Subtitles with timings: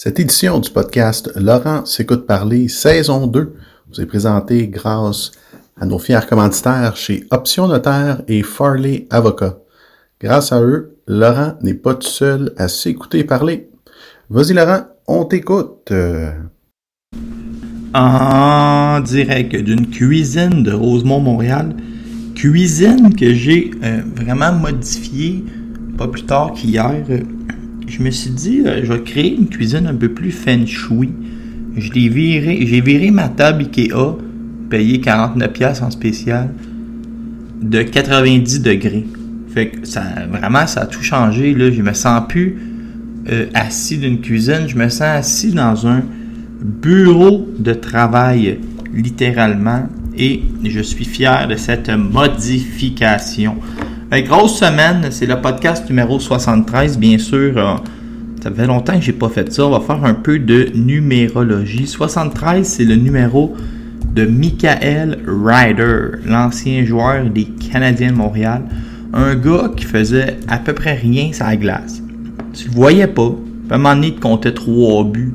[0.00, 3.56] Cette édition du podcast Laurent s'écoute parler saison 2
[3.88, 5.32] vous est présentée grâce
[5.76, 9.58] à nos fiers commanditaires chez Option Notaire et Farley Avocat.
[10.20, 13.70] Grâce à eux, Laurent n'est pas tout seul à s'écouter parler.
[14.30, 15.92] Vas-y Laurent, on t'écoute.
[17.92, 21.74] En direct d'une cuisine de Rosemont, Montréal.
[22.36, 25.44] Cuisine que j'ai euh, vraiment modifiée
[25.96, 27.02] pas plus tard qu'hier.
[27.88, 31.10] Je me suis dit, euh, je vais créer une cuisine un peu plus feng shui.
[31.76, 34.16] Je l'ai viré, j'ai viré ma table Ikea,
[34.68, 36.50] payé 49 pièces en spécial,
[37.60, 39.06] de 90 degrés.
[39.54, 41.54] Fait que ça, vraiment, ça a tout changé.
[41.54, 42.56] Là, je me sens plus
[43.30, 46.02] euh, assis d'une cuisine, je me sens assis dans un
[46.60, 48.58] bureau de travail,
[48.92, 53.56] littéralement, et je suis fier de cette modification.
[54.10, 57.56] Grosse semaine, c'est le podcast numéro 73, bien sûr.
[57.56, 57.74] euh,
[58.42, 59.66] ça fait longtemps que j'ai pas fait ça.
[59.66, 61.86] On va faire un peu de numérologie.
[61.86, 63.54] 73, c'est le numéro
[64.14, 68.62] de Michael Ryder, l'ancien joueur des Canadiens de Montréal.
[69.12, 72.02] Un gars qui faisait à peu près rien sur la glace.
[72.54, 73.34] Tu le voyais pas.
[73.70, 75.34] À un moment donné, il comptait trois buts.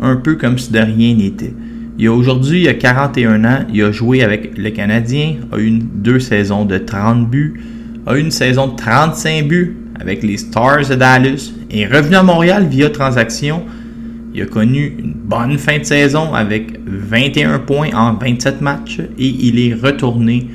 [0.00, 1.54] Un peu comme si de rien n'était.
[1.98, 3.58] Il aujourd'hui, il a 41 ans.
[3.72, 5.34] Il a joué avec le Canadien.
[5.52, 7.60] A eu deux saisons de 30 buts.
[8.06, 11.52] A eu une saison de 35 buts avec les Stars de Dallas.
[11.70, 13.64] Est revenu à Montréal via transaction.
[14.34, 19.26] Il a connu une bonne fin de saison avec 21 points en 27 matchs et
[19.26, 20.46] il est retourné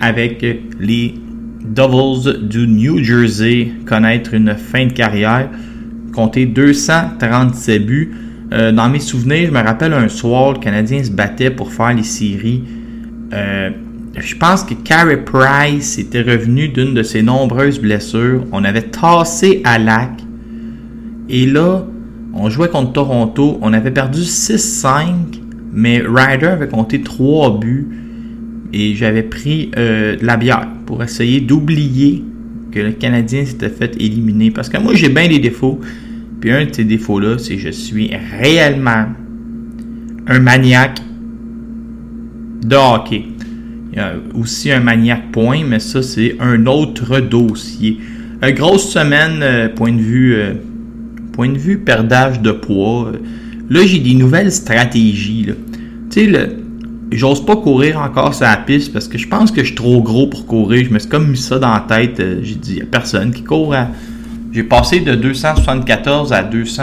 [0.00, 0.44] avec
[0.80, 1.14] les
[1.64, 5.48] Devils du New Jersey connaître une fin de carrière,
[6.12, 8.14] compter 237 buts.
[8.52, 11.94] Euh, dans mes souvenirs, je me rappelle un soir, le Canadien se battait pour faire
[11.94, 12.64] les séries.
[13.32, 13.70] Euh,
[14.20, 18.44] je pense que Carey Price était revenu d'une de ses nombreuses blessures.
[18.52, 20.10] On avait tassé à lac.
[21.28, 21.84] Et là,
[22.32, 23.58] on jouait contre Toronto.
[23.60, 25.06] On avait perdu 6-5,
[25.72, 27.88] mais Ryder avait compté 3 buts.
[28.72, 32.24] Et j'avais pris euh, de la bière pour essayer d'oublier
[32.70, 34.50] que le Canadien s'était fait éliminer.
[34.50, 35.80] Parce que moi, j'ai bien des défauts.
[36.40, 39.06] Puis un de ces défauts-là, c'est que je suis réellement
[40.26, 41.00] un maniaque
[42.64, 43.24] de hockey.
[43.94, 47.98] Il y a aussi un maniaque point, mais ça, c'est un autre dossier.
[48.42, 50.54] Euh, grosse semaine, euh, point de vue euh,
[51.32, 53.12] point de vue perdage de poids.
[53.70, 55.46] Là, j'ai des nouvelles stratégies.
[56.10, 56.50] Tu sais,
[57.12, 60.02] j'ose pas courir encore sur la piste parce que je pense que je suis trop
[60.02, 60.84] gros pour courir.
[60.86, 62.20] Je me suis comme mis ça dans la tête.
[62.42, 63.74] J'ai dit, a personne qui court.
[64.52, 66.82] J'ai passé de 274 à 200...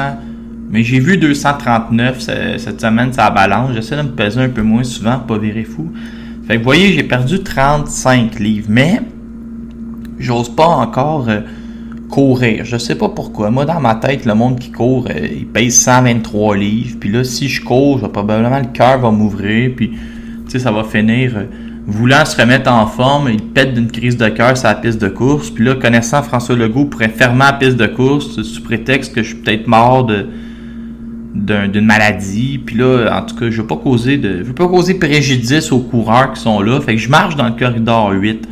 [0.73, 3.71] Mais j'ai vu 239 ce- cette semaine, ça balance.
[3.73, 5.91] J'essaie de me peser un peu moins souvent, pas virer fou.
[6.57, 8.67] Vous voyez, j'ai perdu 35 livres.
[8.69, 9.01] Mais
[10.19, 11.41] j'ose pas encore euh,
[12.09, 12.65] courir.
[12.65, 13.51] Je sais pas pourquoi.
[13.51, 16.97] Moi, dans ma tête, le monde qui court, euh, il pèse 123 livres.
[16.99, 19.71] Puis là, si je cours, probablement le cœur va m'ouvrir.
[19.75, 19.97] Puis, tu
[20.47, 21.43] sais, ça va finir euh,
[21.87, 23.29] voulant se remettre en forme.
[23.29, 25.49] Il pète d'une crise de cœur sur la piste de course.
[25.49, 29.29] Puis là, connaissant François Legault, pourrait fermer la piste de course sous prétexte que je
[29.29, 30.27] suis peut-être mort de
[31.33, 32.59] d'un- d'une maladie.
[32.65, 34.39] Puis là, en tout cas, je veux pas causer de.
[34.39, 36.79] Je veux pas causer préjudice aux coureurs qui sont là.
[36.81, 38.47] Fait que je marche dans le corridor 8.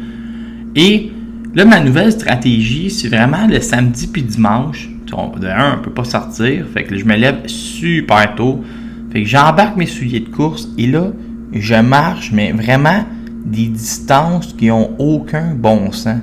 [0.75, 1.12] Et
[1.56, 4.89] là, ma nouvelle stratégie, c'est vraiment le samedi puis dimanche.
[5.09, 6.65] De un, on peut pas sortir.
[6.71, 8.63] Fait que je me lève super tôt.
[9.12, 11.07] Fait que j'embarque mes souliers de course et là,
[11.51, 13.06] je marche, mais vraiment
[13.44, 16.21] des distances qui ont aucun bon sens.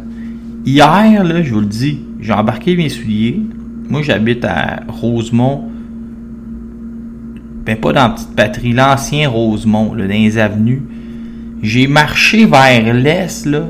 [0.64, 3.40] Hier, là, je vous le dis, j'ai embarqué mes souliers.
[3.90, 5.64] Moi, j'habite à Rosemont.
[7.66, 10.82] Ben, pas dans la petite patrie, l'ancien Rosemont, dans les avenues.
[11.62, 13.64] J'ai marché vers l'est, là,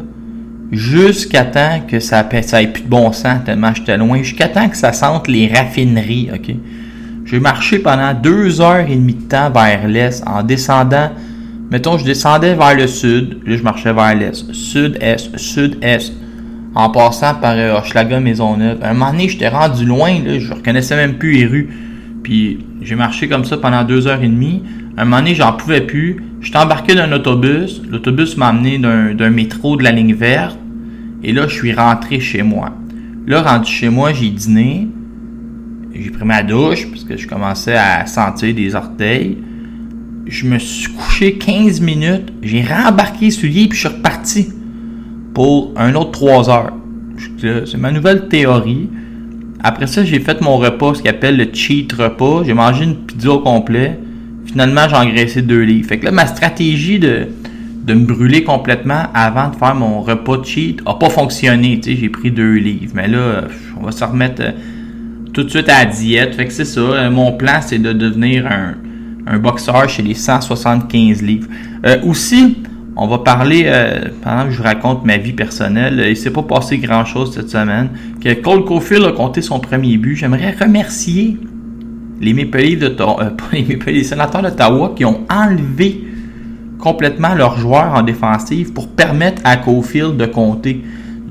[0.71, 4.69] jusqu'à temps que ça, ça ait plus de bon sens, tellement j'étais loin, jusqu'à temps
[4.69, 6.55] que ça sente les raffineries, ok?
[7.25, 11.11] J'ai marché pendant deux heures et demie de temps vers l'est en descendant
[11.69, 14.53] Mettons, je descendais vers le sud, là, je marchais vers l'est.
[14.53, 16.13] Sud-est, sud-est.
[16.77, 18.79] En passant par euh, Hochelaga, Maisonneuve.
[18.83, 21.71] À un moment donné, j'étais rendu loin, là, je reconnaissais même plus les rues.
[22.27, 24.61] Puis j'ai marché comme ça pendant deux heures et demie.
[24.97, 26.25] Un moment donné, j'en pouvais plus.
[26.41, 27.81] J'étais embarqué d'un autobus.
[27.89, 30.59] L'autobus m'a amené d'un métro de la ligne verte.
[31.23, 32.73] Et là, je suis rentré chez moi.
[33.29, 34.89] Là, rendu chez moi, j'ai dîné.
[35.95, 39.39] J'ai pris ma douche parce que je commençais à sentir des orteils.
[40.27, 42.33] Je me suis couché 15 minutes.
[42.43, 44.49] J'ai rembarqué sur lit puis je suis reparti
[45.33, 46.73] pour un autre 3 heures.
[47.39, 48.89] C'est ma nouvelle théorie.
[49.63, 52.43] Après ça, j'ai fait mon repas, ce qu'ils appelle le cheat repas.
[52.45, 53.99] J'ai mangé une pizza au complet.
[54.47, 55.89] Finalement, j'ai engraissé deux livres.
[55.89, 57.27] Fait que là, ma stratégie de,
[57.85, 61.81] de me brûler complètement avant de faire mon repas cheat a pas fonctionné.
[61.85, 62.93] J'ai pris deux livres.
[62.95, 63.45] Mais là,
[63.81, 64.53] on va se remettre euh,
[65.33, 66.35] tout de suite à la diète.
[66.35, 66.81] Fait que c'est ça.
[66.81, 68.75] Euh, Mon plan, c'est de devenir un,
[69.27, 71.49] un boxeur chez les 175 livres.
[71.85, 72.57] Euh, aussi,
[72.99, 76.43] on va parler, euh, pendant que je vous raconte ma vie personnelle, il s'est pas
[76.43, 77.91] passé grand chose cette semaine.
[78.23, 80.17] Que Cole Caulfield a compté son premier but.
[80.17, 81.37] J'aimerais remercier
[82.23, 86.05] les Maple Leafs euh, pas les sénateurs d'Ottawa qui ont enlevé
[86.79, 90.83] complètement leurs joueurs en défensive pour permettre à Caulfield de compter.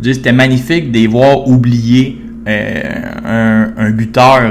[0.03, 4.41] C'était magnifique de voir oublier euh, un, buteur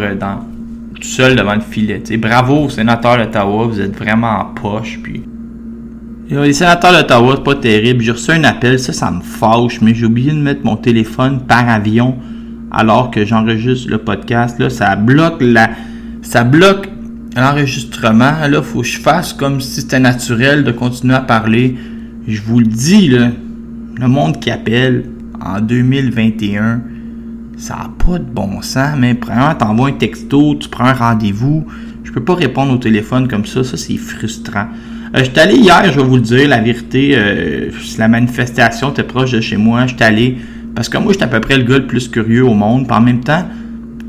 [0.96, 2.00] tout seul devant le filet.
[2.00, 4.98] Tu sais, bravo aux sénateurs d'Ottawa, vous êtes vraiment en poche.
[6.30, 8.02] Les sénateurs d'Ottawa, c'est pas terrible.
[8.02, 11.40] J'ai reçu un appel, ça, ça me fâche, mais j'ai oublié de mettre mon téléphone
[11.46, 12.16] par avion
[12.72, 14.58] alors que j'enregistre le podcast.
[14.58, 15.70] Là, ça bloque la.
[16.22, 16.88] Ça bloque
[17.36, 18.32] l'enregistrement.
[18.48, 21.76] Là, faut que je fasse comme si c'était naturel de continuer à parler.
[22.26, 25.04] Je vous le dis, le monde qui appelle
[25.44, 26.80] en 2021,
[27.58, 31.66] ça n'a pas de bon sens, mais premièrement, t'envoies un texto, tu prends un rendez-vous.
[32.02, 34.68] Je peux pas répondre au téléphone comme ça, ça c'est frustrant.
[35.14, 39.04] Euh, J'étais allé hier, je vais vous le dire, la vérité, euh, la manifestation était
[39.04, 39.86] proche de chez moi.
[39.86, 40.38] J'étais allé,
[40.74, 42.96] parce que moi j'étais à peu près le gars le plus curieux au monde, puis
[42.96, 43.44] en même temps,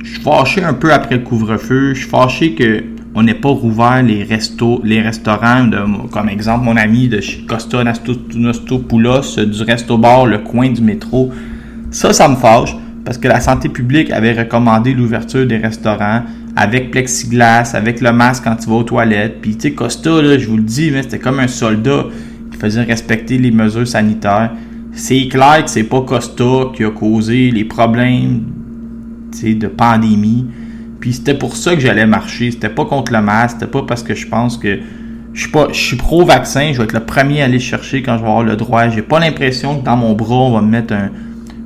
[0.04, 1.94] je suis fâché un peu après le couvre-feu.
[1.94, 5.70] Je suis fâché que on n'ait pas rouvert les restaurants,
[6.12, 11.32] comme exemple mon ami de chez Costa Nostopoulos, du resto bar, le coin du métro.
[11.92, 12.76] Ça, ça me fâche
[13.06, 16.24] parce que la santé publique avait recommandé l'ouverture des restaurants
[16.56, 19.42] avec plexiglas, avec le masque quand tu vas aux toilettes.
[19.42, 22.06] Puis, tu sais, Costa, là, je vous le dis, c'était comme un soldat
[22.52, 24.52] qui faisait respecter les mesures sanitaires.
[24.94, 28.44] C'est clair que c'est pas Costa qui a causé les problèmes
[29.44, 30.46] de pandémie.
[31.02, 32.52] Puis c'était pour ça que j'allais marcher.
[32.52, 33.58] C'était pas contre le masque.
[33.60, 34.80] C'était pas parce que je pense que
[35.34, 36.72] je suis pas, je suis pro-vaccin.
[36.72, 38.88] Je vais être le premier à aller chercher quand je vais avoir le droit.
[38.88, 41.10] J'ai pas l'impression que dans mon bras, on va me mettre un-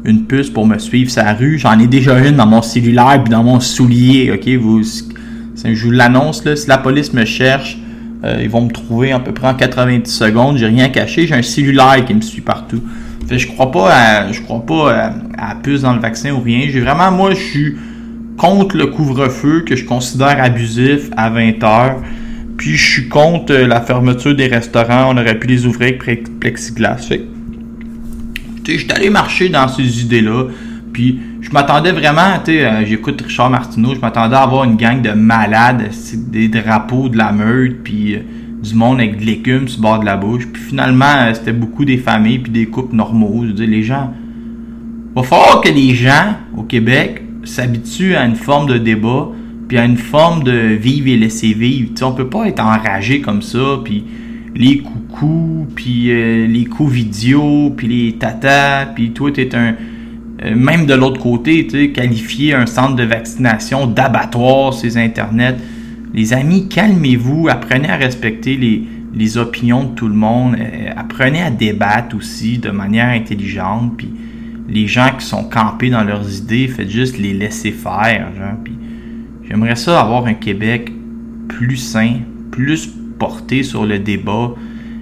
[0.06, 1.58] une puce pour me suivre sa rue.
[1.58, 4.32] J'en ai déjà une dans mon cellulaire puis dans mon soulier.
[4.34, 6.44] Ok, vous, je vous l'annonce.
[6.56, 7.78] Si la police me cherche,
[8.24, 10.58] euh, ils vont me trouver à peu près en 90 secondes.
[10.58, 11.28] J'ai rien caché.
[11.28, 12.82] J'ai un cellulaire qui me suit partout.
[13.28, 16.68] Fait je crois pas je crois pas à, puce dans le vaccin ou rien.
[16.70, 17.76] J'ai vraiment, moi, je suis
[18.38, 21.98] contre le couvre-feu que je considère abusif à 20 heures.
[22.58, 25.14] Puis je suis contre euh, la fermeture des restaurants.
[25.14, 27.10] On aurait pu les ouvrir avec plexiglas.
[28.72, 30.46] Sais, j'étais allé marcher dans ces idées-là.
[30.94, 34.76] Puis je m'attendais vraiment, tu sais, euh, j'écoute Richard Martineau, je m'attendais à avoir une
[34.76, 35.90] gang de malades,
[36.32, 38.20] des drapeaux de la meute, puis euh,
[38.62, 40.48] du monde avec de l'écume sur le bord de la bouche.
[40.52, 43.42] Puis finalement, euh, c'était beaucoup des familles, puis des couples normaux.
[43.44, 44.14] Je veux dire, les gens...
[45.16, 49.30] va falloir que les gens au Québec s'habituent à une forme de débat,
[49.68, 51.90] puis à une forme de vivre et laisser vivre.
[51.90, 54.04] Tu sais, on peut pas être enragé comme ça, puis
[54.56, 59.76] les coucous, puis euh, les coups vidéo, puis les tatas, puis toi, t'es un...
[60.44, 65.58] euh, même de l'autre côté, tu qualifier un centre de vaccination d'abattoir sur Internet.
[66.14, 71.42] Les amis, calmez-vous, apprenez à respecter les, les opinions de tout le monde, euh, apprenez
[71.42, 74.10] à débattre aussi de manière intelligente, puis
[74.68, 78.28] les gens qui sont campés dans leurs idées, faites juste les laisser faire,
[79.48, 80.92] j'aimerais ça avoir un Québec
[81.48, 82.18] plus sain,
[82.52, 84.54] plus porté sur le débat,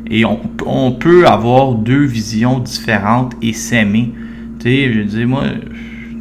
[0.09, 4.13] et on, peut avoir deux visions différentes et s'aimer.
[4.59, 5.43] Tu sais, je dire, moi,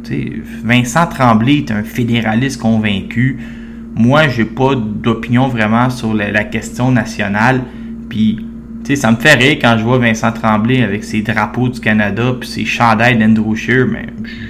[0.03, 0.31] tu sais,
[0.63, 3.37] Vincent Tremblay est un fédéraliste convaincu.
[3.95, 7.61] Moi, j'ai pas d'opinion vraiment sur la, question nationale.
[8.09, 8.45] Puis,
[8.83, 11.79] tu sais, ça me fait rire quand je vois Vincent Tremblay avec ses drapeaux du
[11.79, 14.07] Canada puis ses chandails d'Andrew Scheer, mais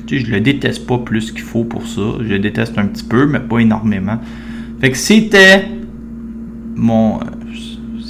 [0.07, 2.01] tu sais, je le déteste pas plus qu'il faut pour ça.
[2.21, 4.19] Je le déteste un petit peu, mais pas énormément.
[4.81, 5.65] Fait que c'était
[6.75, 7.19] mon...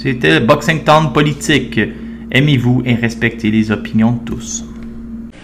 [0.00, 1.80] C'était Boxing Town politique.
[2.30, 4.64] Aimez-vous et respectez les opinions de tous.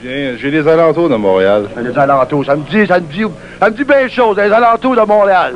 [0.05, 1.65] J'ai les alentours de Montréal.
[1.83, 3.25] Les alentours, ça me dit, ça me dit,
[3.59, 5.55] ça me dit bien chose, les alentours de Montréal.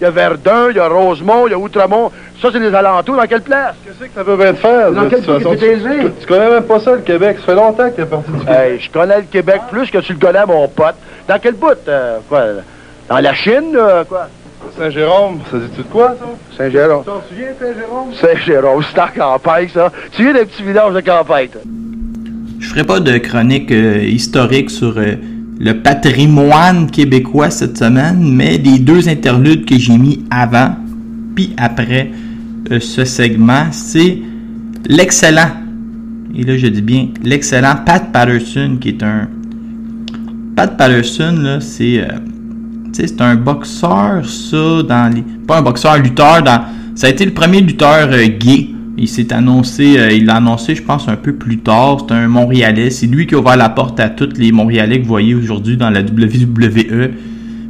[0.00, 2.10] il y a Verdun, il y a Rosemont, il y a Outremont.
[2.40, 3.16] Ça, c'est les alentours.
[3.16, 3.76] Dans quelle place?
[3.84, 4.90] Qu'est-ce que ça peut bien te faire?
[4.90, 5.64] Dans de quel toute pays façon?
[5.64, 6.04] élevé?
[6.06, 7.36] tu, tu connais même pas ça, le Québec.
[7.40, 8.54] Ça fait longtemps que t'es parti du Québec.
[8.58, 10.96] Hey, je connais le Québec plus que tu le connais, mon pote.
[11.28, 11.76] Dans quel bout?
[11.86, 12.42] euh, quoi?
[13.08, 14.26] Dans la Chine, euh, quoi?
[14.76, 16.26] Saint-Jérôme, ça dit-tu de quoi, ça?
[16.56, 17.04] Saint-Jérôme.
[17.04, 18.14] T'en souviens, Saint-Jérôme?
[18.14, 19.92] Saint-Jérôme, c'est en campagne, ça.
[20.12, 21.60] Tu viens des petits villages de campagne, toi.
[22.58, 25.16] Je ferai pas de chronique euh, historique sur euh,
[25.58, 30.76] le patrimoine québécois cette semaine, mais les deux interludes que j'ai mis avant
[31.34, 32.10] puis après
[32.70, 34.18] euh, ce segment, c'est
[34.86, 35.50] l'excellent,
[36.34, 39.28] et là je dis bien l'excellent Pat Patterson, qui est un...
[40.54, 42.06] Pat Patterson, là, c'est...
[42.92, 45.22] c'est un boxeur, ça, dans les...
[45.46, 46.62] Pas un boxeur, lutteur, dans...
[46.94, 48.68] Ça a été le premier lutteur euh, gay.
[48.98, 52.04] Il s'est annoncé, euh, il l'a annoncé, je pense, un peu plus tard.
[52.06, 52.90] C'est un Montréalais.
[52.90, 55.76] C'est lui qui a ouvert la porte à tous les Montréalais que vous voyez aujourd'hui
[55.76, 57.08] dans la WWE.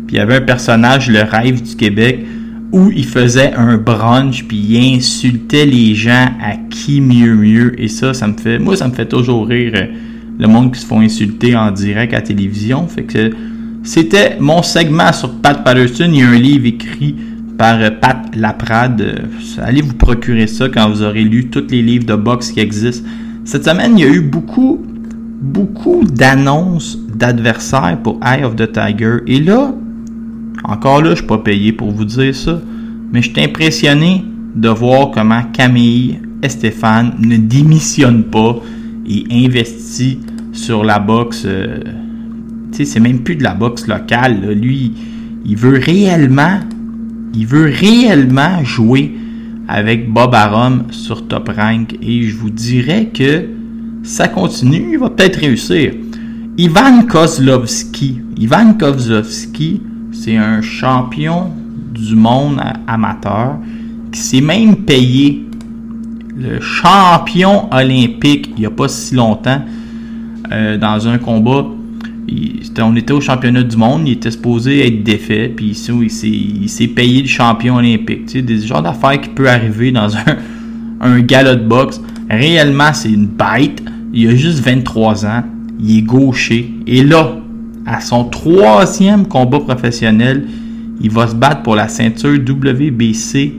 [0.06, 2.26] Puis il y avait un personnage, le rêve du Québec,
[2.72, 7.80] où il faisait un brunch, puis il insultait les gens à qui mieux mieux.
[7.80, 8.58] Et ça, ça me fait...
[8.58, 9.86] Moi, ça me fait toujours rire, euh,
[10.38, 12.88] le monde qui se font insulter en direct à la télévision.
[12.88, 13.30] Fait que
[13.84, 16.08] c'était mon segment sur Pat Patterson.
[16.08, 17.16] Il y a un livre écrit
[17.58, 19.28] par euh, Pat Laprade.
[19.58, 23.06] Allez vous procurer ça quand vous aurez lu tous les livres de boxe qui existent.
[23.44, 24.80] Cette semaine, il y a eu beaucoup,
[25.40, 29.18] beaucoup d'annonces d'adversaires pour Eye of the Tiger.
[29.26, 29.74] Et là,
[30.64, 32.60] encore là, je suis pas payé pour vous dire ça,
[33.12, 34.24] mais je suis impressionné
[34.54, 38.60] de voir comment Camille Stéphane ne démissionne pas
[39.08, 40.20] et investit
[40.52, 41.42] sur la boxe.
[41.46, 41.80] euh,
[42.72, 44.52] c'est même plus de la boxe locale.
[44.52, 44.92] Lui,
[45.44, 46.60] il veut réellement,
[47.34, 49.14] il veut réellement jouer
[49.68, 51.96] avec Bob Arum sur Top Rank.
[52.02, 53.48] Et je vous dirais que
[54.02, 55.92] ça continue, il va peut-être réussir.
[56.58, 58.20] Ivan Kozlovski.
[58.38, 59.80] Ivan Kozlovski,
[60.12, 61.50] c'est un champion
[61.94, 63.56] du monde amateur
[64.10, 65.46] qui s'est même payé
[66.36, 69.62] le champion olympique il n'y a pas si longtemps
[70.50, 71.66] euh, dans un combat.
[72.28, 75.90] Il- on était au championnat du monde, il était supposé être défait, puis ici,
[76.62, 78.26] il s'est- payé le champion olympique.
[78.26, 80.36] Tu sais, des genres d'affaires qui peut arriver dans un,
[81.00, 82.00] un gala de boxe.
[82.30, 83.82] Réellement, c'est une bête.
[84.14, 85.42] Il a juste 23 ans.
[85.80, 86.70] Il est gaucher.
[86.86, 87.36] Et là,
[87.84, 90.46] à son troisième combat professionnel,
[91.00, 93.52] il va se battre pour la ceinture WBC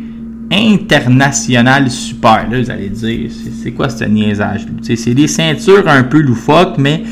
[0.51, 2.48] international super.
[2.50, 3.29] Là, vous allez dire,
[3.62, 4.65] c'est quoi ce niaisage?
[4.82, 7.03] C'est des ceintures un peu loufoques, mais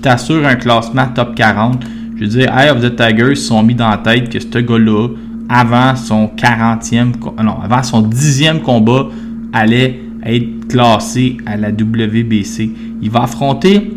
[0.00, 1.84] qui t'assurent un classement top 40.
[2.16, 4.58] Je veux dire, Eye of the Tiger se sont mis dans la tête que ce
[4.58, 5.08] gars-là,
[5.48, 9.08] avant son 40e, co- non, avant son 10e combat,
[9.52, 12.70] allait être classé à la WBC.
[13.02, 13.90] Il va affronter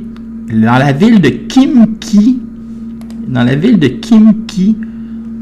[0.51, 2.39] dans la ville de Kimki,
[3.27, 4.75] dans la ville de Kimki,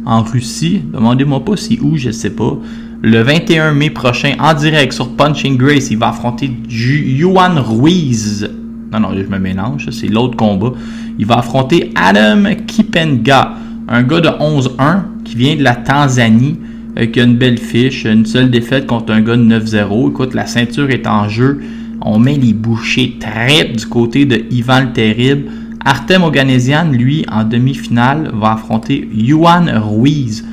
[0.06, 0.82] en Russie.
[0.94, 2.58] Demandez-moi pas c'est où, je sais pas.
[3.04, 8.48] Le 21 mai prochain, en direct sur Punching Grace, il va affronter Ju- Yuan Ruiz.
[8.92, 10.74] Non, non, je me mélange, c'est l'autre combat.
[11.18, 13.54] Il va affronter Adam Kipenga,
[13.88, 16.58] un gars de 11-1 qui vient de la Tanzanie,
[17.00, 20.10] euh, qui a une belle fiche, une seule défaite contre un gars de 9-0.
[20.10, 21.62] Écoute, la ceinture est en jeu.
[22.02, 25.46] On met les bouchées tripes du côté de Ivan le Terrible.
[25.86, 30.46] Artem Oganesian, lui, en demi-finale, va affronter Yuan Ruiz.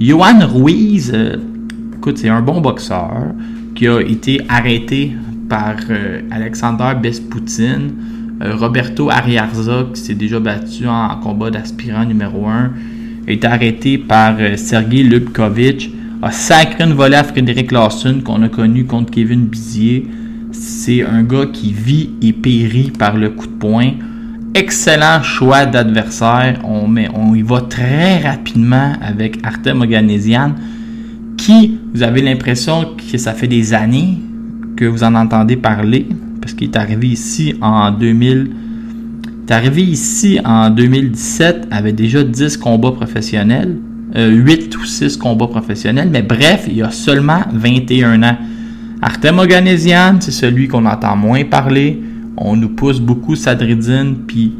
[0.00, 1.36] Yuan Ruiz, euh,
[1.98, 3.34] écoute, c'est un bon boxeur
[3.74, 5.12] qui a été arrêté
[5.52, 7.92] par euh, Alexander Bespoutine,
[8.42, 12.70] euh, Roberto Ariarza, qui s'est déjà battu en, combat d'aspirant numéro 1,
[13.28, 15.92] a été arrêté par euh, Sergei Lubkovic,
[16.22, 20.06] a sacré une volée à Frédéric Lawson qu'on a connu contre Kevin Bizier.
[20.52, 23.90] C'est un gars qui vit et périt par le coup de poing.
[24.54, 26.60] Excellent choix d'adversaire.
[26.64, 30.54] On, on y va très rapidement avec Artem Oganesian,
[31.36, 34.16] qui, vous avez l'impression que ça fait des années
[34.76, 36.06] que vous en entendez parler,
[36.40, 38.50] parce qu'il est arrivé ici en 2000.
[39.24, 43.76] Il est arrivé ici en 2017 avec déjà 10 combats professionnels,
[44.16, 48.36] euh, 8 ou 6 combats professionnels, mais bref, il a seulement 21 ans.
[49.00, 52.00] Artem Oganesian, c'est celui qu'on entend moins parler.
[52.36, 54.52] On nous pousse beaucoup Sadridine puis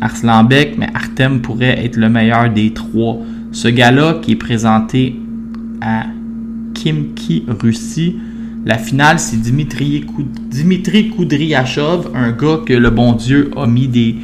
[0.00, 3.18] Arslanbek, mais Artem pourrait être le meilleur des trois.
[3.50, 5.18] Ce gars-là qui est présenté
[5.80, 6.04] à
[6.74, 8.16] Kimki, Russie,
[8.64, 10.04] la finale, c'est Dimitri,
[10.50, 14.16] Dimitri Koudriachov, un gars que le bon Dieu a mis des,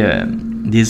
[0.00, 0.24] euh,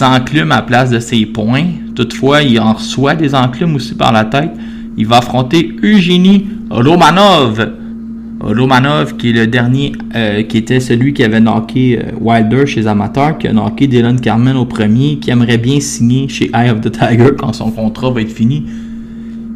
[0.03, 1.65] enclumes à la place de ses points.
[1.95, 4.51] Toutefois, il en reçoit des enclumes aussi par la tête.
[4.97, 7.73] Il va affronter Eugénie Romanov.
[8.41, 12.81] Romanov, qui est le dernier, euh, qui était celui qui avait knocké euh, Wilder chez
[12.81, 16.71] les amateurs, qui a knocké Dylan Carmen au premier, qui aimerait bien signer chez Eye
[16.71, 18.65] of the Tiger quand son contrat va être fini.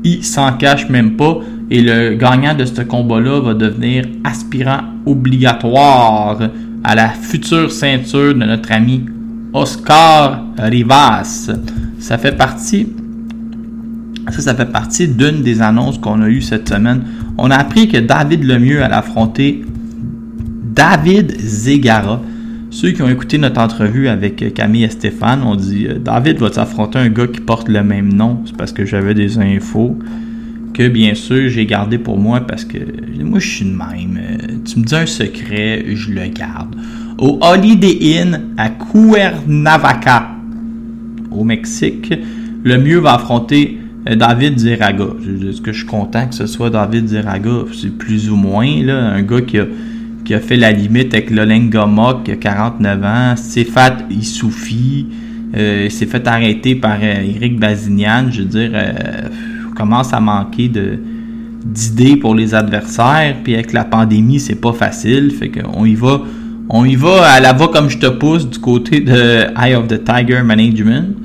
[0.05, 1.41] il s'en cache même pas.
[1.71, 6.39] Et le gagnant de ce combat-là va devenir aspirant obligatoire
[6.85, 9.05] à la future ceinture de notre ami
[9.53, 11.51] Oscar Rivas.
[11.99, 12.89] Ça fait partie.
[14.39, 17.03] Ça, fait partie d'une des annonces qu'on a eues cette semaine.
[17.39, 19.65] On a appris que David Lemieux allait affronter
[20.75, 22.21] David Zegara.
[22.71, 26.99] Ceux qui ont écouté notre entrevue avec Camille et Stéphane ont dit David va affronter
[26.99, 28.43] un gars qui porte le même nom.
[28.47, 29.97] C'est parce que j'avais des infos
[30.77, 32.79] que bien sûr j'ai gardé pour moi parce que
[33.23, 34.21] moi je suis de même.
[34.65, 36.77] Tu me dis un secret, je le garde.
[37.19, 40.33] Au Holiday Inn à Cuernavaca,
[41.31, 42.13] au Mexique,
[42.63, 45.07] le mieux va affronter David Zeraga.
[45.49, 47.65] Est-ce que je suis content que ce soit David Zeraga?
[47.73, 49.67] C'est plus ou moins là, un gars qui a
[50.27, 55.07] qui a fait la limite avec Lolen Gomok, qui a 49 ans, Sefat Issoufi,
[55.57, 58.27] euh, s'est fait arrêter par euh, Eric Bazignan.
[58.33, 59.29] Je veux dire, euh,
[59.77, 60.99] commence à manquer de
[61.67, 63.37] d'idées pour les adversaires.
[63.43, 65.33] Puis avec la pandémie, c'est pas facile.
[65.33, 66.21] Fait qu'on y va,
[66.69, 69.89] on y va à la va comme je te pousse du côté de Eye of
[69.89, 71.17] the Tiger Management.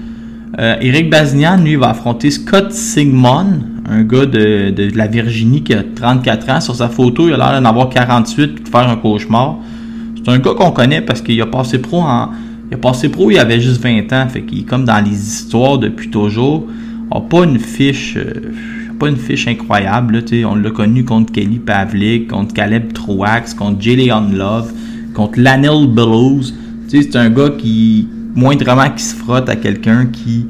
[0.60, 5.74] Euh, Eric Bazignan, lui, va affronter Scott Sigmund, un gars de, de, la Virginie qui
[5.74, 6.60] a 34 ans.
[6.60, 9.58] Sur sa photo, il a l'air d'en avoir 48 et de faire un cauchemar.
[10.18, 12.30] C'est un gars qu'on connaît parce qu'il a passé pro en.
[12.70, 14.28] Il a passé pro, il avait juste 20 ans.
[14.30, 16.68] Fait qu'il est comme dans les histoires depuis toujours.
[17.14, 18.18] Il n'a pas une fiche.
[18.18, 18.52] Euh,
[19.02, 20.24] pas une fiche incroyable.
[20.46, 24.72] On l'a connu contre Kelly Pavlik, contre Caleb Truax, contre Jillian Love,
[25.16, 26.54] contre Lanel Bellows.
[26.88, 30.46] C'est un gars qui, moindrement qui se frotte à quelqu'un qui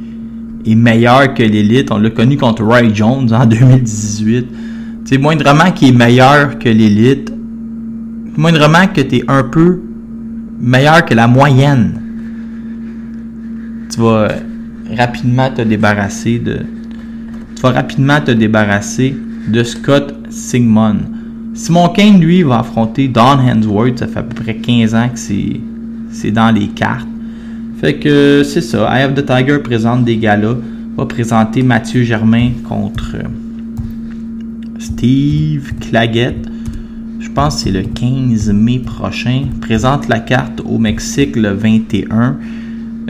[0.65, 1.91] est meilleur que l'élite.
[1.91, 4.48] On l'a connu contre Roy Jones en 2018.
[5.06, 7.32] C'est moindrement qui est meilleur que l'élite.
[8.36, 9.80] Moindrement que tu es un peu
[10.60, 12.01] meilleur que la moyenne.
[13.94, 14.27] Tu vas
[14.98, 16.60] rapidement te débarrasser de.
[17.55, 19.15] Tu vas rapidement te débarrasser
[19.48, 21.01] de Scott Sigmund.
[21.53, 24.00] Simon Kane, lui, va affronter Don Hensworth.
[24.00, 27.08] Ça fait à peu près 15 ans que c'est dans les cartes.
[27.80, 28.88] Fait que c'est ça.
[28.91, 30.56] Eye of the Tiger présente des galas.
[30.97, 33.17] Va présenter Mathieu Germain contre
[34.80, 36.47] Steve Claggett.
[37.19, 39.45] Je pense que c'est le 15 mai prochain.
[39.62, 42.38] Présente la carte au Mexique le 21.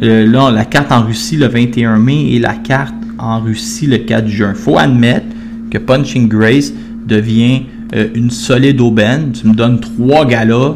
[0.03, 3.99] Euh, là, la carte en Russie le 21 mai et la carte en Russie le
[3.99, 4.53] 4 juin.
[4.53, 5.27] Faut admettre
[5.69, 6.73] que Punching Grace
[7.07, 7.63] devient
[7.95, 9.31] euh, une solide aubaine.
[9.31, 10.75] Tu me donnes trois galas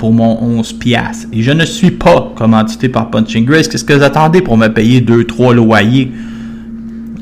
[0.00, 3.68] pour mon 11 pièces Et je ne suis pas commandité par Punching Grace.
[3.68, 6.10] Qu'est-ce que vous attendez pour me payer 2-3 loyers?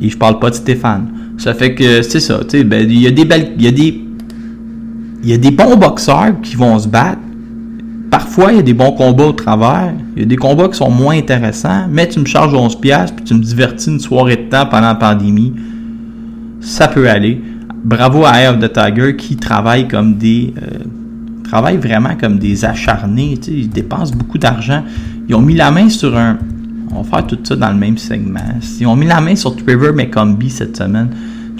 [0.01, 1.09] Et je parle pas de Stéphane.
[1.37, 2.41] Ça fait que c'est ça.
[2.65, 3.53] Ben, il a des belles.
[3.59, 4.03] Il y.
[5.25, 7.21] Il y a des bons boxeurs qui vont se battre.
[8.23, 9.93] Parfois, il y a des bons combats au travers.
[10.15, 11.89] Il y a des combats qui sont moins intéressants.
[11.91, 14.87] Mais tu me charges 11 pièces puis tu me divertis une soirée de temps pendant
[14.87, 15.53] la pandémie.
[16.61, 17.43] Ça peut aller.
[17.83, 20.55] Bravo à Air of the Tiger qui travaille comme des.
[20.57, 20.85] Euh,
[21.43, 23.41] travaillent vraiment comme des acharnés.
[23.49, 24.85] Ils dépensent beaucoup d'argent.
[25.29, 26.39] Ils ont mis la main sur un.
[26.95, 28.39] On va faire tout ça dans le même segment.
[28.79, 31.09] Ils ont mis la main sur Trevor McCombie cette semaine.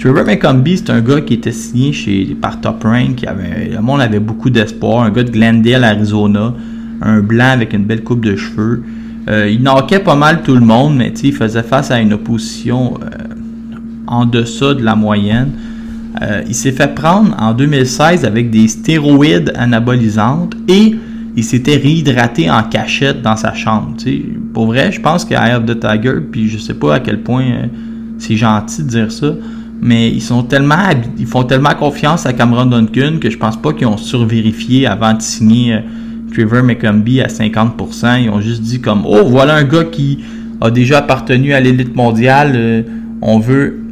[0.03, 3.15] Trevor McCombie, c'est un gars qui était signé chez, par Top Rank.
[3.15, 5.01] Qui avait, le monde avait beaucoup d'espoir.
[5.05, 6.53] Un gars de Glendale, Arizona.
[7.01, 8.83] Un blanc avec une belle coupe de cheveux.
[9.29, 12.95] Euh, il knockait pas mal tout le monde, mais il faisait face à une opposition
[12.95, 13.07] euh,
[14.05, 15.51] en deçà de la moyenne.
[16.21, 20.97] Euh, il s'est fait prendre en 2016 avec des stéroïdes anabolisantes et
[21.37, 23.95] il s'était réhydraté en cachette dans sa chambre.
[24.53, 27.45] Pour vrai, je pense qu'à of the Tiger, puis je sais pas à quel point
[28.17, 29.33] c'est gentil de dire ça,
[29.81, 33.73] mais ils sont tellement ils font tellement confiance à Cameron Duncan que je pense pas
[33.73, 35.79] qu'ils ont survérifié avant de signer euh,
[36.33, 38.23] Trevor McCombie à 50%.
[38.23, 40.19] Ils ont juste dit comme Oh, voilà un gars qui
[40.61, 42.85] a déjà appartenu à l'élite mondiale,
[43.21, 43.83] on veut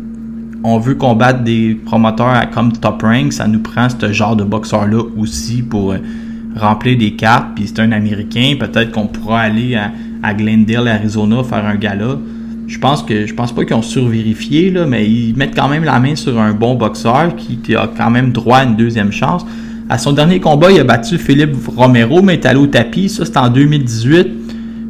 [0.63, 5.01] on veut combattre des promoteurs comme Top Rank, ça nous prend ce genre de boxeur-là
[5.17, 5.97] aussi pour euh,
[6.55, 7.47] remplir des cartes.
[7.55, 12.17] Puis c'est un Américain, peut-être qu'on pourra aller à, Glendale, Arizona, faire un gala.
[12.71, 15.83] Je pense que je pense pas qu'ils ont survérifié, là, mais ils mettent quand même
[15.83, 19.45] la main sur un bon boxeur qui, a quand même droit à une deuxième chance.
[19.89, 23.09] À son dernier combat, il a battu Philippe Romero, mais il est allé au tapis.
[23.09, 24.27] Ça, c'était en 2018.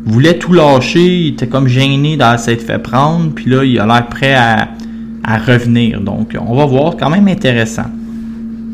[0.05, 0.99] Il voulait tout lâcher.
[0.99, 3.31] Il était comme gêné s'être fait prendre.
[3.33, 4.67] Puis là, il a l'air prêt à,
[5.47, 6.01] revenir.
[6.01, 7.85] Donc, on va voir, quand même intéressant.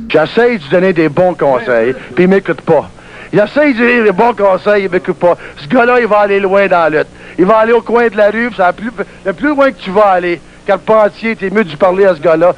[0.10, 2.90] J'essaie de donner des bons conseils, puis il m'écoute pas.
[3.32, 5.38] J'essaie de donner des bons conseils, il m'écoute pas.
[5.58, 7.08] Ce gars-là, il va aller loin dans la lutte.
[7.40, 8.90] Il va aller au coin de la rue, ça plus,
[9.26, 10.42] le plus loin que tu vas aller.
[10.66, 12.56] Quand le entier, t'es mieux de parler à ce gars-là.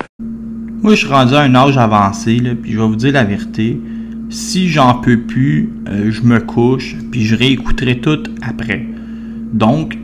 [0.81, 3.25] Moi, je suis rendu à un âge avancé, là, puis je vais vous dire la
[3.25, 3.77] vérité.
[4.29, 8.85] Si j'en peux plus, euh, je me couche, puis je réécouterai tout après.
[9.51, 9.97] Donc,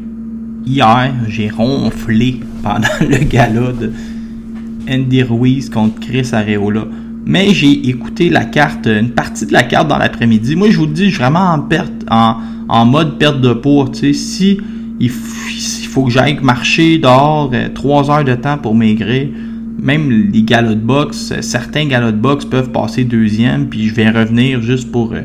[0.66, 3.94] hier, j'ai ronflé pendant le gala de
[4.90, 6.86] Andy Ruiz contre Chris Areola.
[7.26, 10.56] Mais j'ai écouté la carte, une partie de la carte dans l'après-midi.
[10.56, 11.58] Moi, je vous le dis, je suis vraiment
[12.70, 13.90] en mode perte de poids.
[13.92, 14.60] Tu si
[15.00, 19.30] il, faut que j'aille marcher dehors euh, trois heures de temps pour maigrir,
[19.82, 23.96] même les galops de boxe, euh, certains galops de boxe peuvent passer deuxième, puis je
[23.96, 25.22] vais revenir juste pour euh,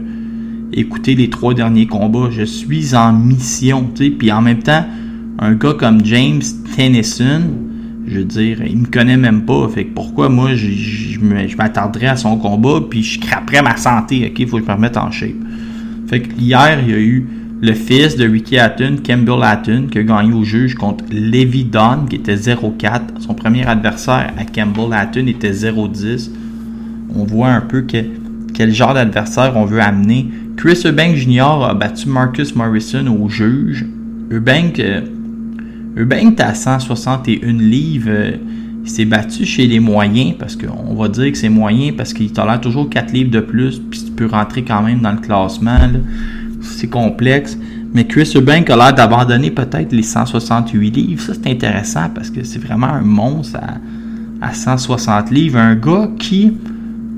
[0.72, 2.28] écouter les trois derniers combats.
[2.30, 4.84] Je suis en mission, tu sais, puis en même temps,
[5.38, 6.42] un gars comme James
[6.76, 7.42] Tennyson,
[8.10, 9.68] je veux dire, il me connaît même pas.
[9.68, 11.18] Fait que pourquoi moi je,
[11.56, 14.38] m'attarderais à son combat puis je craperais ma santé, ok?
[14.38, 15.30] Il faut que je me remette en shape.
[16.08, 17.26] Fait que hier, il y a eu
[17.62, 22.06] le fils de Ricky Hatton, Campbell Hatton, qui a gagné au juge contre Levi Don,
[22.08, 23.20] qui était 0-4.
[23.20, 26.30] Son premier adversaire à Campbell Hatton était 0-10.
[27.14, 30.28] On voit un peu quel genre d'adversaire on veut amener.
[30.56, 31.64] Chris Eubank Jr.
[31.64, 33.84] a battu Marcus Morrison au juge.
[34.30, 35.02] Eubank, euh,
[35.96, 38.09] Eubank est à 161 livres.
[38.09, 38.37] Euh,
[38.83, 42.33] il s'est battu chez les moyens, parce qu'on va dire que c'est moyen, parce qu'il
[42.33, 45.76] tolère toujours 4 livres de plus, puis tu peux rentrer quand même dans le classement.
[46.62, 47.59] C'est complexe.
[47.92, 51.22] Mais Chris Eubank a l'air d'abandonner peut-être les 168 livres.
[51.22, 55.59] Ça, c'est intéressant parce que c'est vraiment un monstre à, à, 160 livres.
[55.59, 56.53] Un gars qui,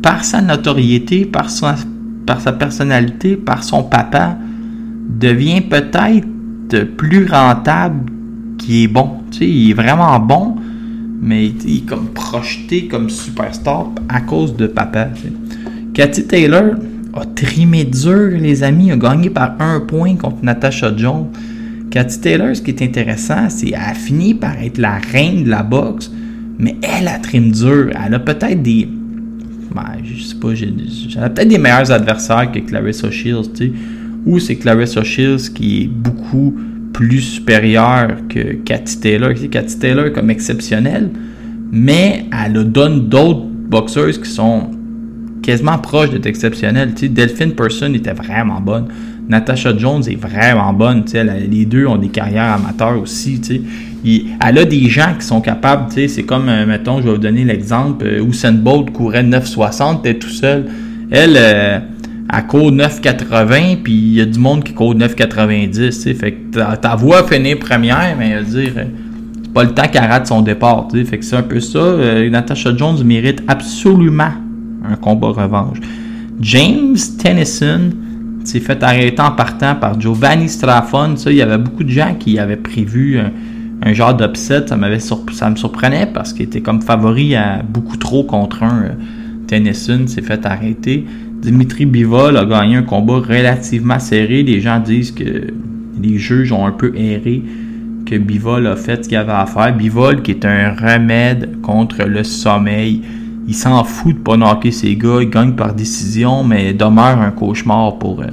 [0.03, 1.77] par sa notoriété, par sa
[2.59, 4.37] personnalité, par son papa,
[5.21, 6.27] devient peut-être
[6.97, 8.11] plus rentable
[8.64, 9.11] qu'il est bon.
[9.31, 10.57] Tu sais, il est vraiment bon,
[11.20, 15.09] mais il est comme projeté comme superstar à cause de papa.
[15.94, 16.75] Cathy Taylor,
[17.14, 21.27] a trimé dur, les amis, a gagné par un point contre Natasha Jones.
[21.90, 25.51] Cathy Taylor, ce qui est intéressant, c'est qu'elle a fini par être la reine de
[25.51, 26.11] la boxe,
[26.59, 27.90] mais elle a trimé dur.
[28.05, 28.88] Elle a peut-être des.
[29.75, 33.72] Ben, je sais pas, j'ai, peut-être des meilleurs adversaires que Clarissa Shields, tu sais.
[34.25, 36.55] Ou c'est Clarissa Shields qui est beaucoup
[36.92, 39.33] plus supérieure que Cathy Taylor.
[39.50, 41.11] Cathy Taylor comme exceptionnelle,
[41.70, 44.70] mais elle donne d'autres boxeurs qui sont
[45.42, 46.94] quasiment proche d'être exceptionnel.
[46.94, 48.88] Tu sais, Delphine Person était vraiment bonne.
[49.28, 51.05] Natasha Jones est vraiment bonne.
[51.50, 53.40] Les deux ont des carrières amateurs aussi.
[54.05, 55.90] Elle a des gens qui sont capables.
[55.92, 58.05] C'est comme, euh, mettons, je vais vous donner l'exemple.
[58.05, 60.66] Euh, Usain Bolt courait 9,60, elle tout seul.
[61.11, 61.78] Elle, euh,
[62.35, 65.71] elle court 9,80, puis il y a du monde qui court 9,90.
[65.73, 68.73] Tu sais, fait ta, voix finit première, mais elle dire
[69.42, 70.88] c'est pas le temps qu'elle rate son départ.
[70.90, 71.97] Fait que c'est un peu ça.
[72.31, 74.33] Natasha Jones mérite absolument
[74.88, 75.79] un combat revanche.
[76.40, 77.90] James Tennyson
[78.45, 81.16] s'est fait arrêter en partant par Giovanni Strafon.
[81.16, 84.66] Ça, il y avait beaucoup de gens qui avaient prévu un, genre d'upset.
[84.66, 84.79] Ça,
[85.33, 88.83] ça me surprenait parce qu'il était comme favori à beaucoup trop contre un.
[88.85, 88.88] Euh,
[89.47, 91.05] Tennyson s'est fait arrêter.
[91.42, 94.42] Dimitri Bivol a gagné un combat relativement serré.
[94.42, 95.48] Les gens disent que
[96.00, 97.42] les juges ont un peu erré,
[98.07, 99.76] que Bivol a fait ce qu'il avait à faire.
[99.76, 103.02] Bivol, qui est un remède contre le sommeil
[103.48, 107.33] il s'en fout de pas knocker ses gars, il gagne par décision, mais demeure un
[107.33, 108.26] cauchemar pour euh,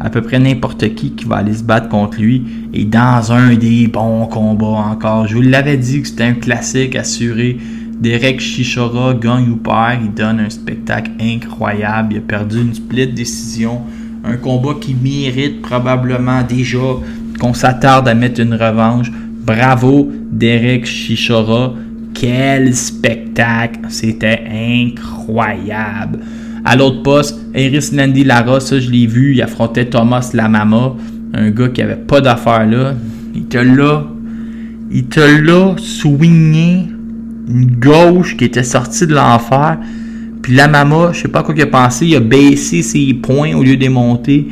[0.00, 2.42] à peu près n'importe qui qui va aller se battre contre lui.
[2.72, 6.96] Et dans un des bons combats encore, je vous l'avais dit que c'était un classique
[6.96, 7.58] assuré.
[8.00, 12.14] Derek Chichora gagne ou perd, il donne un spectacle incroyable.
[12.14, 13.80] Il a perdu une split décision.
[14.24, 16.78] Un combat qui mérite probablement déjà
[17.40, 19.10] qu'on s'attarde à mettre une revanche.
[19.44, 21.74] Bravo, Derek Chichora.
[22.12, 23.80] Quel spectacle!
[23.88, 26.20] C'était incroyable.
[26.64, 30.96] À l'autre poste, Eris Landy Lara, ça je l'ai vu, il affrontait Thomas Lamama,
[31.32, 32.94] un gars qui avait pas d'affaires là.
[33.34, 34.04] Il te l'a,
[34.90, 36.88] il te l'a swingé
[37.48, 39.78] une gauche qui était sortie de l'enfer.
[40.42, 43.62] Puis Lamama, je sais pas quoi qu'il a pensé, il a baissé ses poings au
[43.62, 44.48] lieu de monter.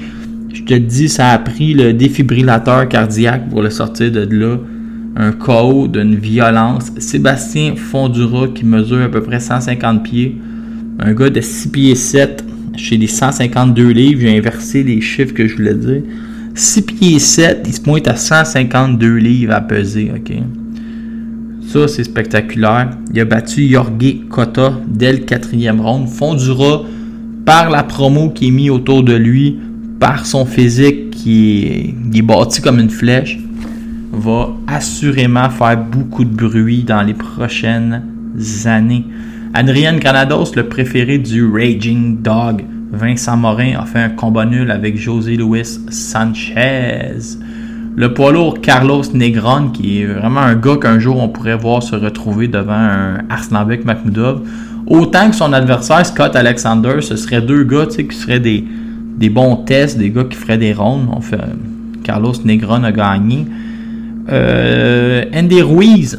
[0.53, 4.57] Je te dis, ça a pris le défibrillateur cardiaque pour le sortir de là
[5.17, 6.93] un chaos d'une violence.
[6.99, 10.37] Sébastien Fondura, qui mesure à peu près 150 pieds,
[10.99, 12.45] un gars de 6 pieds 7
[12.77, 16.03] chez les 152 livres, j'ai inversé les chiffres que je voulais dire.
[16.55, 20.33] 6 pieds 7, il se pointe à 152 livres à peser, ok?
[21.69, 22.91] Ça, c'est spectaculaire.
[23.13, 26.09] Il a battu Jorge Cota dès le quatrième round.
[26.09, 26.83] Fondura,
[27.45, 29.59] par la promo qui est mise autour de lui,
[29.99, 33.39] par son physique qui est, qui bâti comme une flèche,
[34.13, 38.03] va assurément faire beaucoup de bruit dans les prochaines
[38.67, 39.05] années.
[39.53, 44.97] Adrien Granados, le préféré du Raging Dog, Vincent Morin a fait un combat nul avec
[44.97, 47.39] José Luis Sanchez.
[47.97, 51.83] Le poids lourd Carlos Negron, qui est vraiment un gars qu'un jour on pourrait voir
[51.83, 54.43] se retrouver devant un Arslanbek Makhmoudov.
[54.87, 58.65] Autant que son adversaire Scott Alexander, ce serait deux gars qui feraient des,
[59.17, 61.09] des bons tests, des gars qui feraient des rondes.
[62.03, 63.47] Carlos Negron a gagné.
[64.31, 66.19] Euh, Andy Ruiz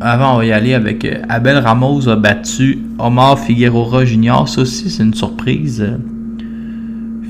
[0.00, 4.46] avant, on va y aller avec euh, Abel Ramos a battu Omar Figueroa Jr.
[4.46, 5.82] Ça aussi, c'est une surprise.
[5.82, 5.98] Euh,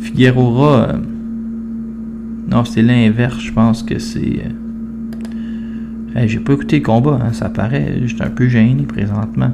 [0.00, 0.92] Figueroa.
[2.50, 4.42] Non, c'est l'inverse, je pense que c'est.
[6.16, 7.94] euh, J'ai pas écouté combat, hein, ça paraît.
[8.04, 9.50] J'étais un peu gêné présentement.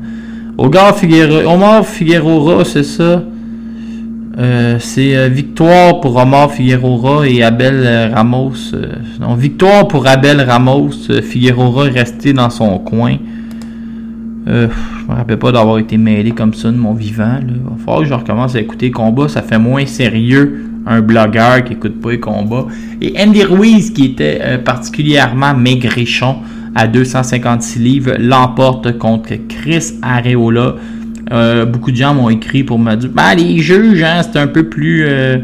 [0.59, 1.85] Omar Figueroa, Omar
[2.65, 3.23] c'est ça?
[4.39, 8.73] Euh, c'est euh, victoire pour Omar Figueroa et Abel Ramos.
[9.21, 10.93] non, victoire pour Abel Ramos.
[11.23, 13.17] Figueroa est resté dans son coin.
[14.47, 14.53] Je
[15.09, 17.25] me rappelle pas d'avoir été mêlé comme ça de mon vivant.
[17.25, 17.41] Là.
[17.49, 19.29] Il va falloir que je recommence à écouter les combats.
[19.29, 22.67] Ça fait moins sérieux un blogueur qui écoute pas les combats.
[23.01, 26.37] Et Andy Ruiz, qui était euh, particulièrement maigrichon
[26.75, 30.77] à 256 livres, l'emporte contre Chris Areola.
[31.33, 34.47] Euh, beaucoup de gens m'ont écrit pour me dire bah les juges, hein, c'est un
[34.47, 35.39] peu plus euh,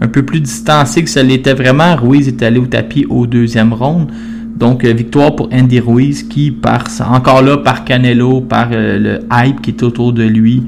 [0.00, 1.96] un peu plus distancé que ça l'était vraiment.
[1.96, 4.08] Ruiz est allé au tapis au deuxième round.
[4.56, 9.70] Donc, victoire pour Andy Ruiz qui, par, encore là, par Canelo, par le hype qui
[9.70, 10.62] est autour de lui,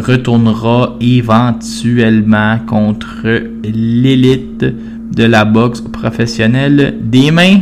[0.00, 6.96] retournera éventuellement contre l'élite de la boxe professionnelle.
[7.02, 7.60] Des mains,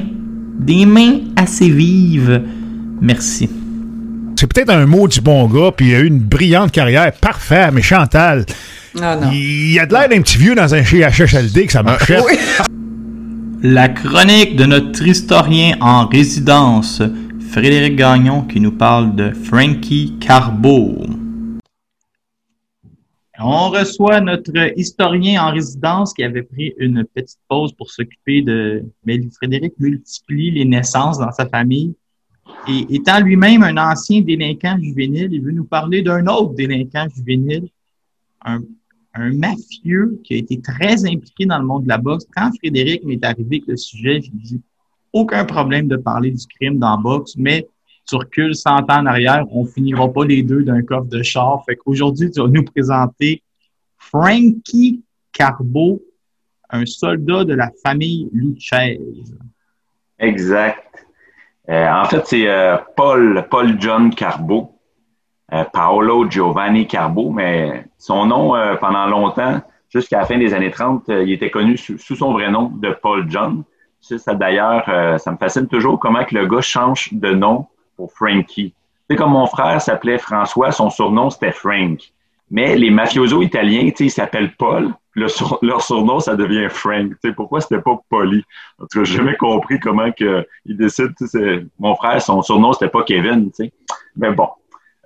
[0.59, 2.43] des mains assez vives.
[3.01, 3.49] Merci.
[4.37, 7.13] C'est peut-être un mot du bon gars, puis il a eu une brillante carrière.
[7.13, 8.45] Parfait, mais Chantal,
[9.01, 9.31] Ah non.
[9.33, 12.19] il a de l'air d'un petit vieux dans un CHSLD que ça marchait.
[13.63, 17.01] La chronique de notre historien en résidence,
[17.53, 21.07] Frédéric Gagnon, qui nous parle de Frankie Carbo.
[23.39, 28.85] On reçoit notre historien en résidence qui avait pris une petite pause pour s'occuper de...
[29.05, 31.95] Mais Frédéric multiplie les naissances dans sa famille.
[32.69, 37.69] Et étant lui-même un ancien délinquant juvénile, il veut nous parler d'un autre délinquant juvénile,
[38.45, 38.61] un
[39.15, 42.27] un mafieux qui a été très impliqué dans le monde de la boxe.
[42.35, 44.61] Quand Frédéric m'est arrivé avec le sujet, j'ai dit
[45.13, 47.67] aucun problème de parler du crime dans la boxe, mais
[48.07, 51.65] tu recules 100 ans en arrière, on finira pas les deux d'un coffre de char.
[51.65, 53.43] Fait qu'aujourd'hui, tu vas nous présenter
[53.97, 56.03] Frankie Carbo,
[56.71, 59.35] un soldat de la famille Lucchese.
[60.19, 60.83] Exact.
[61.69, 64.79] Euh, en fait, c'est euh, Paul, Paul John Carbo,
[65.53, 71.09] euh, Paolo Giovanni Carbo, mais son nom, pendant longtemps, jusqu'à la fin des années 30,
[71.09, 73.65] euh, il était connu sous, son vrai nom de Paul John.
[74.01, 74.85] Ça, ça, d'ailleurs,
[75.19, 78.75] ça me fascine toujours comment que le gars change de nom pour Frankie.
[79.11, 81.99] Sais, comme mon frère s'appelait François, son surnom c'était Frank.
[82.51, 87.11] Mais les mafiosos italiens, ils s'appellent Paul, leur surnom, ça devient Frank.
[87.11, 88.43] Tu sais, pourquoi c'était pas Polly?
[88.79, 91.13] En tout cas, j'ai jamais compris comment que ils décident.
[91.19, 93.51] c'est- Mon frère, son surnom, c'était pas Kevin.
[94.17, 94.49] Mais bon,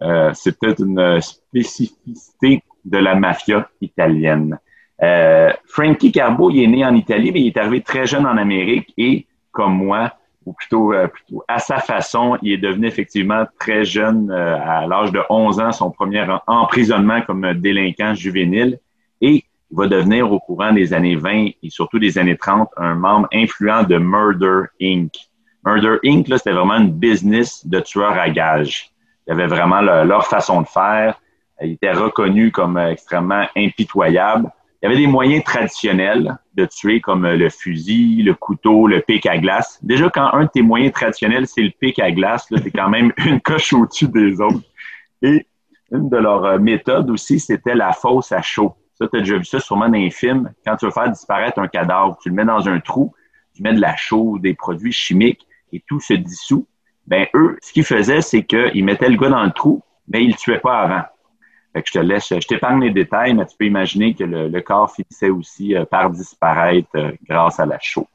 [0.02, 4.58] euh, c'est peut-être une spécificité de la mafia italienne.
[5.02, 8.36] Euh, Frankie Carbo, il est né en Italie, mais il est arrivé très jeune en
[8.36, 10.12] Amérique et, comme moi,
[10.48, 14.86] ou plutôt, euh, plutôt à sa façon, il est devenu effectivement très jeune, euh, à
[14.86, 18.78] l'âge de 11 ans, son premier en- emprisonnement comme délinquant juvénile.
[19.20, 22.94] Et il va devenir, au courant des années 20 et surtout des années 30, un
[22.94, 25.12] membre influent de Murder Inc.
[25.66, 28.90] Murder Inc., là, c'était vraiment une business de tueurs à gages.
[29.26, 31.20] Il y avait vraiment le- leur façon de faire.
[31.60, 34.50] Il était reconnu comme extrêmement impitoyable.
[34.80, 39.00] Il y avait des moyens traditionnels de tuer comme euh, le fusil, le couteau, le
[39.00, 39.80] pic à glace.
[39.82, 43.12] Déjà, quand un de tes moyens traditionnels, c'est le pic à glace, t'es quand même
[43.26, 44.62] une coche au-dessus des autres.
[45.22, 45.46] Et
[45.90, 48.74] une de leurs euh, méthodes aussi, c'était la fosse à chaud.
[48.94, 50.52] Ça, tu as déjà vu ça sûrement dans les films.
[50.64, 53.12] Quand tu veux faire disparaître un cadavre, tu le mets dans un trou,
[53.54, 56.68] tu mets de la chaux, des produits chimiques et tout se dissout.
[57.06, 60.30] Ben, eux, ce qu'ils faisaient, c'est qu'ils mettaient le gars dans le trou, mais ils
[60.30, 61.02] le tuaient pas avant.
[61.72, 64.60] Fait que je te laisse, je t'épargne les détails, mais tu peux imaginer que le,
[64.60, 68.08] corps finissait aussi euh, par disparaître euh, grâce à la chaux.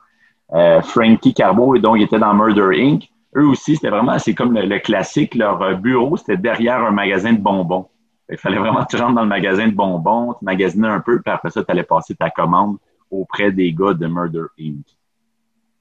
[0.53, 3.09] Euh, Frankie Carbo, donc, était dans Murder Inc.
[3.35, 7.39] Eux aussi, c'était vraiment, c'est comme le, classique, leur bureau, c'était derrière un magasin de
[7.39, 7.87] bonbons.
[8.29, 11.19] Il fallait vraiment que tu rentres dans le magasin de bonbons, tu magasiner un peu,
[11.21, 12.77] puis après ça, tu allais passer ta commande
[13.09, 14.85] auprès des gars de Murder Inc.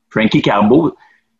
[0.09, 0.95] Frankie Carbo,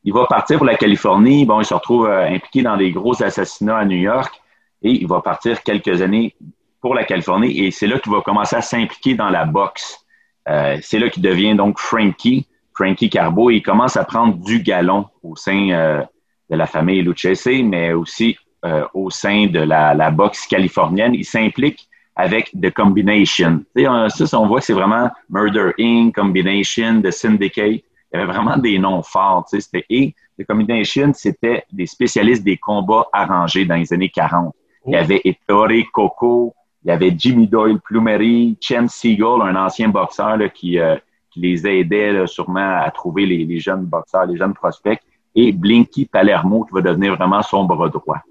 [0.05, 1.45] il va partir pour la Californie.
[1.45, 4.43] Bon, il se retrouve impliqué dans des gros assassinats à New York
[4.83, 6.35] et il va partir quelques années
[6.81, 10.05] pour la Californie et c'est là qu'il va commencer à s'impliquer dans la boxe.
[10.49, 14.61] Euh, c'est là qu'il devient donc Frankie, Frankie Carbo et il commence à prendre du
[14.61, 16.03] galon au sein euh,
[16.51, 21.15] de la famille Lucchese, mais aussi euh, au sein de la, boxe californienne.
[21.15, 23.65] Il s'implique avec The Combination.
[23.77, 27.67] On- ça, on voit que c'est vraiment Murder Inc., Combination, The Syndicate.
[27.67, 27.83] Il
[28.15, 29.47] y avait vraiment des noms forts.
[29.89, 34.55] Et The Combination, c'était des spécialistes des combats arrangés dans les années 40.
[34.87, 39.89] Il y avait Ettore Coco, il y avait Jimmy Doyle Plumery, Chen Siegel, un ancien
[39.89, 40.97] boxeur là, qui, euh,
[41.31, 45.01] qui les aidait là, sûrement à trouver les, les jeunes boxeurs, les jeunes prospects.
[45.35, 48.23] et Blinky Palermo qui va devenir vraiment son bras droit.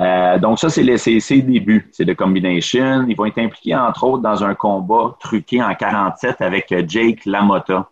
[0.00, 3.04] Euh, donc ça, c'est les, ses débuts, c'est de combination.
[3.08, 7.88] Ils vont être impliqués, entre autres, dans un combat truqué en 47 avec Jake LaMotta.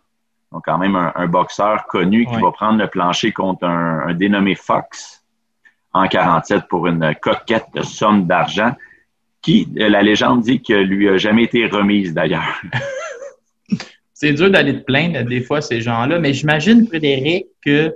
[0.53, 5.25] Donc quand même un, boxeur connu qui va prendre le plancher contre un, dénommé Fox
[5.97, 8.73] en 47 pour une coquette de somme d'argent
[9.43, 12.61] qui, euh, la légende dit que lui a jamais été remise d'ailleurs.
[14.15, 17.95] c'est dur d'aller te plaindre des fois ces gens-là, mais j'imagine, Frédéric, que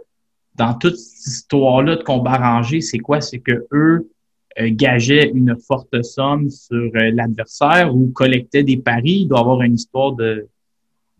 [0.55, 3.21] dans toute cette histoire-là de combat rangé, c'est quoi?
[3.21, 4.11] C'est que eux
[4.59, 9.21] euh, gageaient une forte somme sur euh, l'adversaire ou collectaient des paris?
[9.23, 10.47] Il doit y avoir une histoire de,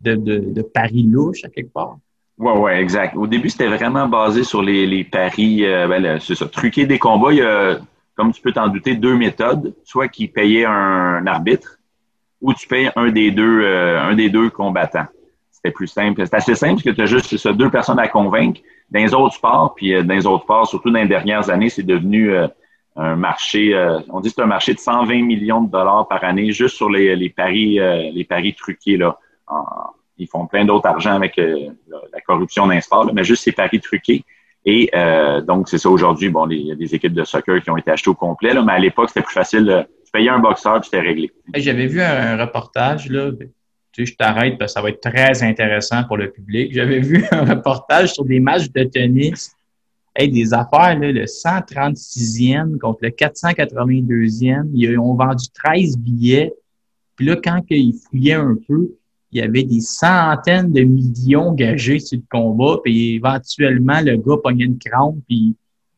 [0.03, 1.99] de, de, paris louches à quelque part.
[2.41, 3.17] Oui, oui, exact.
[3.17, 6.99] Au début, c'était vraiment basé sur les, les paris, euh, ben, c'est ça, truquer des
[6.99, 7.33] combats.
[7.33, 7.79] Il y a,
[8.17, 9.75] comme tu peux t'en douter, deux méthodes.
[9.85, 11.79] Soit qui payait un arbitre
[12.41, 15.07] ou tu payes un des deux, un des deux combattants.
[15.51, 16.27] C'était plus simple.
[16.27, 19.15] C'est assez simple parce que tu as juste ça, deux personnes à convaincre dans les
[19.15, 22.33] autres sports, puis euh, dans les autres sports, surtout dans les dernières années, c'est devenu
[22.33, 22.49] euh,
[22.97, 26.51] un marché, euh, on dit c'est un marché de 120 millions de dollars par année
[26.53, 27.79] juste sur les, les paris,
[28.13, 28.97] les paris truqués.
[28.97, 29.19] Là.
[30.21, 33.81] Ils font plein d'autres argent avec la corruption dans les sports, mais juste ces paris
[33.81, 34.25] truqués.
[34.65, 34.91] Et
[35.47, 36.29] donc, c'est ça aujourd'hui.
[36.29, 38.73] Bon, il y a des équipes de soccer qui ont été achetées au complet, mais
[38.73, 39.87] à l'époque, c'était plus facile.
[40.11, 41.31] tu payais un boxeur, puis c'était réglé.
[41.55, 43.31] J'avais vu un reportage là,
[43.93, 46.73] tu sais, je t'arrête parce que ça va être très intéressant pour le public.
[46.73, 49.53] J'avais vu un reportage sur des matchs de tennis.
[50.17, 54.69] Hey, des affaires, le 136e contre le 482e.
[54.75, 56.53] Ils ont vendu 13 billets.
[57.15, 58.91] Puis là, quand ils fouillaient un peu,
[59.33, 62.79] il y avait des centaines de millions gagés sur le combat.
[62.83, 65.17] Puis éventuellement, le gars pognait une crampe.
[65.29, 65.55] Puis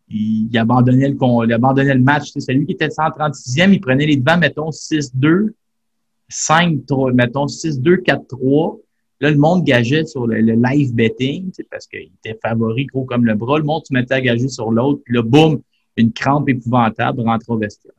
[0.08, 2.30] il, abandonnait, le, il abandonnait le match.
[2.36, 3.72] C'est lui qui était 136e.
[3.72, 5.50] Il prenait les devants, mettons, 6-2.
[6.28, 8.78] 5, 3, mettons 6, 2, 4, 3.
[9.20, 13.34] Là, le monde gageait sur le, live betting, parce qu'il était favori gros comme le
[13.34, 13.58] bras.
[13.58, 15.00] Le monde se mettait à gager sur l'autre.
[15.04, 15.60] Puis là, boum,
[15.96, 17.92] une crampe épouvantable rentre au vestiaire.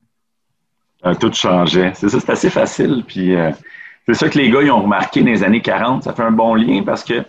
[1.19, 1.93] tout changeait.
[1.95, 3.03] C'est ça, c'est assez facile.
[3.07, 3.51] Puis euh,
[4.05, 6.03] c'est ça que les gars ils ont remarqué dans les années 40.
[6.03, 7.23] Ça fait un bon lien parce que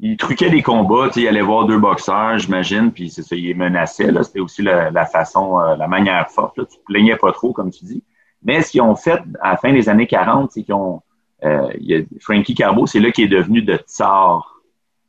[0.00, 1.10] ils truquaient des combats.
[1.16, 4.10] Ils allaient voir deux boxeurs, j'imagine, puis c'est ça, ils les menaçaient.
[4.22, 6.58] C'était aussi la, façon, euh, la manière forte.
[6.58, 6.64] Là.
[6.64, 8.02] Tu te plaignais pas trop, comme tu dis.
[8.42, 11.02] Mais ce qu'ils ont fait à la fin des années 40, c'est qu'ils ont.
[11.44, 14.60] Euh, y a Frankie Carbo, c'est là qui est devenu le tsar,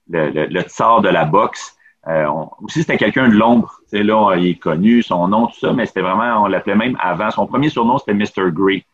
[0.09, 1.77] le, le, tsar de la boxe.
[2.07, 2.27] Euh,
[2.61, 3.79] aussi, c'était quelqu'un de l'ombre.
[3.91, 7.31] Là, il est connu, son nom, tout ça, mais c'était vraiment, on l'appelait même avant.
[7.31, 8.51] Son premier surnom, c'était Mr.
[8.51, 8.85] Grey.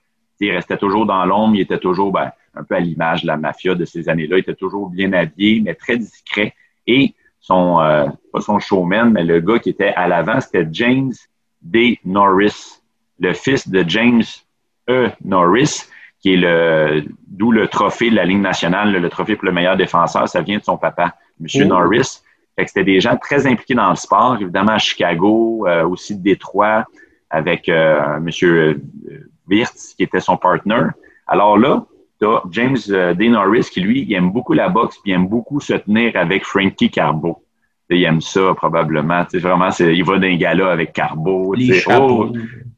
[0.42, 3.38] Il restait toujours dans l'ombre, il était toujours ben, un peu à l'image de la
[3.38, 4.38] mafia de ces années-là.
[4.38, 6.54] Il était toujours bien habillé, mais très discret.
[6.88, 11.14] Et son, euh, pas son showman, mais le gars qui était à l'avant, c'était James
[11.62, 12.00] D.
[12.04, 12.82] Norris
[13.22, 14.24] le fils de James
[14.90, 15.10] E.
[15.24, 15.88] Norris,
[16.20, 19.78] qui est le d'où le trophée de la Ligue nationale, le, trophée pour le meilleur
[19.78, 21.48] défenseur, ça vient de son papa, M.
[21.56, 21.66] Oh.
[21.66, 22.22] Norris.
[22.58, 26.86] c'était des gens très impliqués dans le sport, évidemment à Chicago, euh, aussi de Détroit,
[27.30, 28.82] avec euh, M.
[29.52, 30.88] Euh, Wirtz, qui était son partner.
[31.28, 31.86] Alors là,
[32.20, 32.78] tu as James
[33.18, 33.30] D.
[33.30, 36.46] Norris qui, lui, il aime beaucoup la boxe, puis il aime beaucoup se tenir avec
[36.46, 37.44] Frankie Carbo
[37.96, 39.26] il aime ça probablement.
[39.34, 41.56] vraiment, il va d'un gala avec Carbo.
[41.88, 42.32] oh,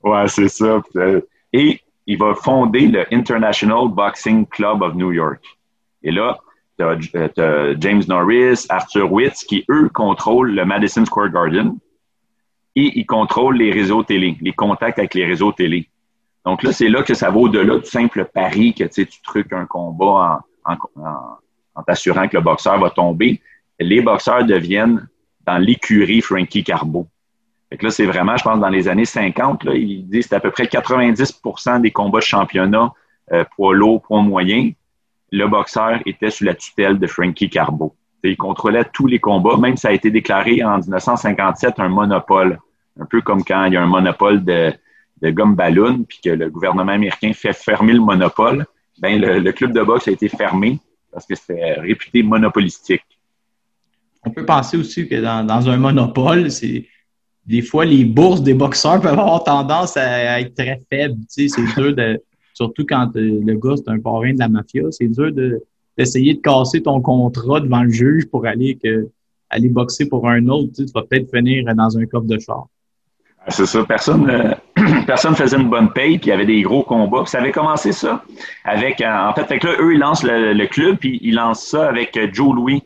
[0.04, 0.82] ouais, c'est ça.
[0.96, 5.42] Euh, et il va fonder le International Boxing Club of New York.
[6.02, 6.40] Et là,
[6.78, 6.98] tu as,
[7.40, 11.78] euh, James Norris, Arthur Witz, qui, eux, contrôlent le Madison Square Garden
[12.76, 15.88] et ils contrôlent les réseaux télé, les contacts avec les réseaux télé.
[16.46, 19.66] Donc là, c'est là que ça va au-delà du simple pari que tu truques un
[19.66, 20.76] combat en,
[21.76, 23.42] en t'assurant que le boxeur va tomber
[23.80, 25.08] les boxeurs deviennent
[25.46, 27.08] dans l'écurie Frankie Carbo.
[27.70, 30.36] Fait là, c'est vraiment, je pense, dans les années 50, là, il dit que c'est
[30.36, 32.94] à peu près 90% des combats de championnat
[33.32, 34.72] euh, poids lourd, poids moyen.
[35.32, 37.96] Le boxeur était sous la tutelle de Frankie Carbo.
[38.24, 42.60] il contrôlait tous les combats, même ça a été déclaré en 1957 un monopole.
[43.00, 44.72] Un peu comme quand il y a un monopole de,
[45.24, 48.66] de gomme ballon, puis que le gouvernement américain fait fermer le monopole.
[49.00, 50.80] Ben, le, le club de boxe a été fermé
[51.12, 53.02] parce que c'était réputé monopolistique
[54.26, 56.86] on peut penser aussi que dans, un monopole, c'est
[57.46, 61.20] des fois les bourses des boxeurs peuvent avoir tendance à, être très faibles.
[61.28, 62.22] c'est dur de,
[62.54, 65.32] surtout quand euh, le gars c'est un parrain de la mafia, c'est dur
[65.98, 69.10] d'essayer de casser ton contrat devant le juge pour aller que
[69.50, 70.72] aller boxer pour un autre.
[70.76, 72.68] Tu, vas peut-être finir dans un coffre de char.
[73.46, 73.84] Ah, c'est ça.
[73.84, 74.54] Personne, euh,
[75.08, 77.26] personne faisait une bonne paye, puis il y avait des gros combats.
[77.26, 78.24] ça avait commencé ça
[78.64, 81.88] avec, euh, en fait, fait là, eux, ils lancent le, club, puis ils lancent ça
[81.88, 82.84] avec Joe Louis,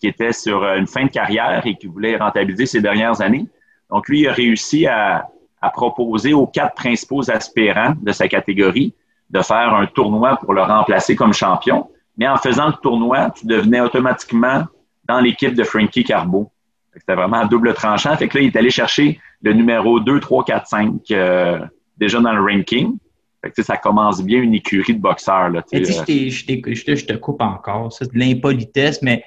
[0.00, 3.46] qui était sur euh, une fin de carrière et qui voulait rentabiliser ses dernières années.
[3.90, 5.28] Donc, lui, il a réussi à,
[5.74, 8.94] proposer aux quatre principaux aspirants de sa catégorie
[9.30, 11.88] de faire un tournoi pour le remplacer comme champion.
[12.16, 14.62] Mais en faisant le tournoi, tu devenais automatiquement
[15.08, 16.52] dans l'équipe de Frankie Carbo.
[16.94, 18.16] C'était vraiment un double tranchant.
[18.16, 21.58] Fait que là, il est allé chercher le numéro 2, 3, 4, 5 euh,
[21.96, 22.96] déjà dans le ranking.
[23.44, 25.50] Fait que, ça commence bien une écurie de boxeurs.
[25.50, 27.92] Là, mais je, je, te coupe encore.
[27.92, 29.22] C'est de l'impolitesse, mais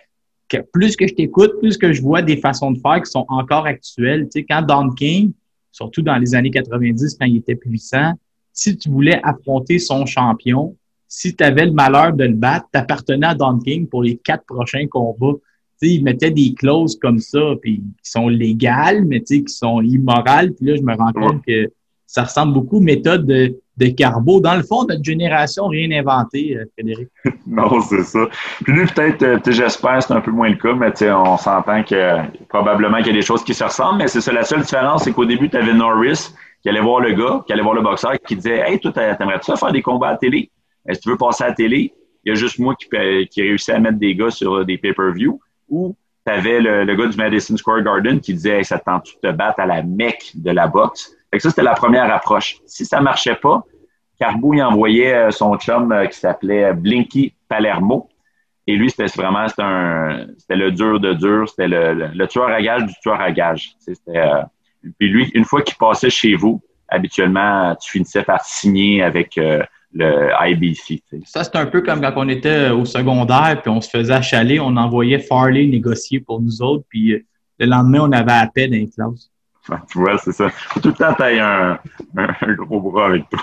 [0.49, 3.25] que plus que je t'écoute, plus que je vois des façons de faire qui sont
[3.29, 4.27] encore actuelles.
[4.49, 5.31] Quand Don King,
[5.71, 8.13] surtout dans les années 90, quand il était puissant,
[8.51, 10.75] si tu voulais affronter son champion,
[11.07, 14.17] si tu avais le malheur de le battre, tu appartenais à Don King pour les
[14.17, 15.37] quatre prochains combats.
[15.81, 19.53] Sais, il mettait des clauses comme ça, puis qui sont légales, mais tu sais, qui
[19.53, 20.51] sont immorales.
[20.53, 21.71] Puis là, je me rends compte que
[22.05, 24.41] ça ressemble beaucoup aux méthodes de, de Carbo.
[24.41, 27.07] Dans le fond, notre génération, rien inventé, euh, Frédéric.
[27.47, 28.27] non, c'est ça.
[28.63, 32.17] Puis lui, peut-être, euh, j'espère, c'est un peu moins le cas, mais on s'entend que
[32.49, 34.33] probablement qu'il y a des choses qui se ressemblent, mais c'est ça.
[34.33, 37.53] La seule différence, c'est qu'au début, tu avais Norris qui allait voir le gars, qui
[37.53, 40.51] allait voir le boxeur, qui disait Hey, toi, t'aimerais-tu ça faire des combats à télé?
[40.91, 41.93] Si tu veux passer à la télé,
[42.25, 42.87] il y a juste moi qui,
[43.29, 45.39] qui réussi à mettre des gars sur des pay-per-view.
[45.69, 45.95] Ou
[46.25, 49.59] tu avais le, gars du Madison Square Garden qui disait ça tente de te battre
[49.59, 51.15] à la mecque de la boxe?
[51.31, 52.57] Fait ça, c'était la première approche.
[52.65, 53.63] Si ça marchait pas,
[54.19, 58.09] Carbo, il envoyait euh, son chum euh, qui s'appelait Blinky Palermo.
[58.67, 62.61] Et lui, c'était vraiment c'était un c'était le dur de dur, c'était le, tueur à
[62.61, 63.71] gage du tueur à gage.
[64.09, 64.43] Euh,
[64.99, 69.39] puis lui, une fois qu'il passait chez vous, habituellement, tu finissais par signer avec
[69.93, 71.03] le IBC.
[71.25, 74.59] Ça, c'est un peu comme quand on était au secondaire, puis on se faisait achaler,
[74.59, 77.25] on envoyait Farley négocier pour nous autres, puis
[77.59, 79.31] le lendemain, on avait à paix dans les classes.
[79.95, 80.49] Ouais, c'est ça.
[80.49, 81.79] Faut tout le temps tailler un,
[82.17, 83.39] un, gros bras avec toi.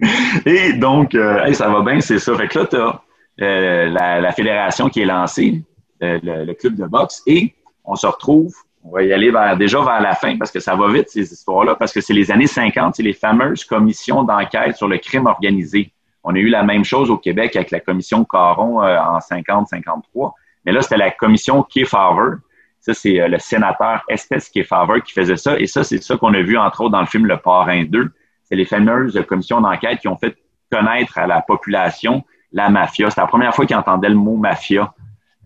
[0.46, 2.36] Et donc, euh, ça va bien, c'est ça.
[2.36, 3.02] Fait que là, tu as
[3.40, 5.62] euh, la, fédération qui est lancée,
[6.02, 7.54] euh, le, club de boxe, et
[7.84, 8.52] on se retrouve,
[8.84, 11.32] on va y aller vers, déjà vers la fin parce que ça va vite, ces
[11.32, 15.26] histoires-là, parce que c'est les années 50, c'est les fameuses commissions d'enquête sur le crime
[15.26, 15.92] organisé.
[16.22, 20.32] On a eu la même chose au Québec avec la commission Caron en 50-53,
[20.64, 22.36] mais là, c'était la commission Kefauver.
[22.80, 26.42] Ça, c'est le sénateur Estes Kefauver qui faisait ça, et ça, c'est ça qu'on a
[26.42, 28.12] vu, entre autres, dans le film Le Parrain 2
[28.44, 30.36] c'est les fameuses commissions d'enquête qui ont fait
[30.70, 33.10] connaître à la population la mafia.
[33.10, 34.94] C'est la première fois qu'ils entendaient le mot mafia.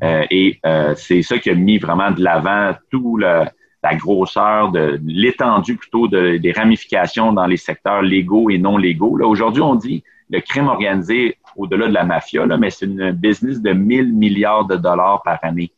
[0.03, 3.51] Euh, et euh, c'est ça qui a mis vraiment de l'avant tout la
[3.94, 9.16] grosseur de l'étendue plutôt des ramifications dans les secteurs légaux et non légaux.
[9.16, 13.12] Là, aujourd'hui, on dit le crime organisé au-delà de la mafia, là, mais c'est une
[13.12, 15.72] business de 1000 milliards de dollars par année.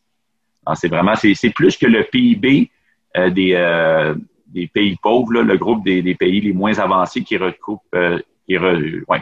[0.74, 2.70] C'est vraiment, c'est plus que le PIB
[3.16, 3.54] euh, des,
[4.52, 8.18] des pays pauvres, le groupe des, pays les moins avancés qui recoupe euh,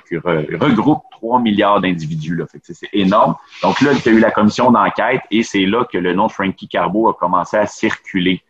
[0.07, 2.41] qui, regroupe 3 milliards d'individus.
[2.63, 3.35] C'est énorme.
[3.63, 6.33] Donc là, tu as eu la commission d'enquête et c'est là que le nom de
[6.33, 8.43] Frankie Carbo a commencé à circuler.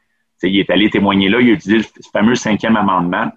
[0.43, 3.31] il est allé témoigner là, il a utilisé le fameux cinquième amendement.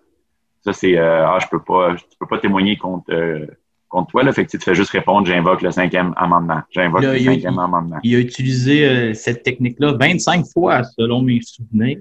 [0.63, 3.47] Ça, c'est euh, Ah, je peux pas, je peux pas témoigner contre, euh,
[3.89, 4.23] contre toi.
[4.23, 6.61] Là, fait que tu te fais juste répondre J'invoque le cinquième amendement.
[6.69, 7.97] J'invoque le cinquième amendement.
[8.03, 11.97] Il a utilisé cette technique-là 25 fois, selon mes souvenirs.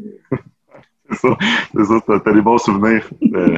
[1.12, 3.08] C'est ça, c'est t'as des bons souvenirs.
[3.34, 3.56] Euh,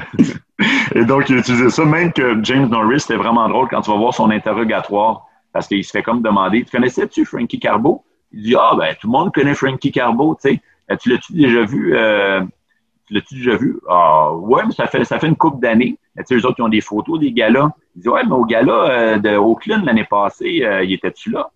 [0.95, 3.91] et donc, il a utilisé ça, même que James Norris, c'était vraiment drôle quand tu
[3.91, 8.05] vas voir son interrogatoire, parce qu'il se fait comme demander, tu connaissais-tu Frankie Carbo?
[8.33, 10.61] Il dit, ah, ben, tout le monde connaît Frankie Carbo, tu sais.
[10.91, 11.97] Euh, tu l'as-tu déjà vu?
[11.97, 12.41] Euh,
[13.07, 13.79] tu l'as-tu déjà vu?
[13.89, 15.99] Ah, ouais, mais ça fait, ça fait une couple d'années.
[16.17, 17.73] Tu sais, eux autres, ils ont des photos des gars-là.
[17.97, 21.51] Il dit, ouais, mais au gala de Oakland l'année passée, il était-tu là?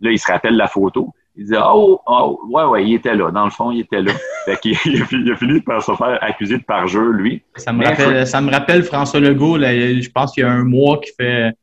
[0.00, 1.12] Là, il se rappelle la photo.
[1.36, 3.30] Il disait oh, oh, ouais, ouais, il était là.
[3.30, 4.12] Dans le fond, il était là.
[4.44, 7.42] fait qu'il il a, fini par se faire accuser de parjure, lui.
[7.56, 10.64] Ça me, rappelle, ça me rappelle François Legault, là, je pense qu'il y a un
[10.64, 11.54] mois qui fait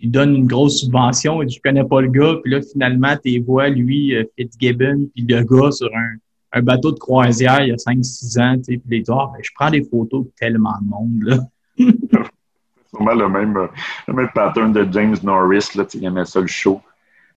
[0.00, 3.40] il donne une grosse subvention et tu connais pas le gars, puis là, finalement, tu
[3.40, 6.16] vois, lui, euh, Fitzgibbon, puis le gars sur un,
[6.52, 9.70] un bateau de croisière il y a 5-6 ans, puis les doigts, ben, je prends
[9.70, 11.38] des photos de tellement de monde, là.
[11.78, 11.84] C'est
[12.90, 13.68] sûrement le même,
[14.06, 16.80] le même pattern de James Norris, là, il aimait ça le show.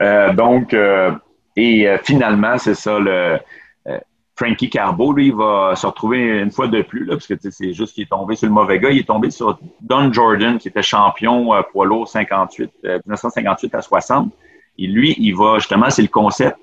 [0.02, 1.12] Euh, donc, euh,
[1.56, 3.40] et euh, finalement, c'est ça, le
[3.88, 4.00] euh,
[4.36, 7.74] Frankie Carbo, lui, il va se retrouver une fois de plus, là, parce que c'est
[7.74, 8.90] juste qu'il est tombé sur le mauvais gars.
[8.92, 13.82] Il est tombé sur Don Jordan, qui était champion euh, poids lourd 58, 1958 à
[13.82, 14.32] 60.
[14.78, 16.58] Et lui, il va justement, c'est le concept.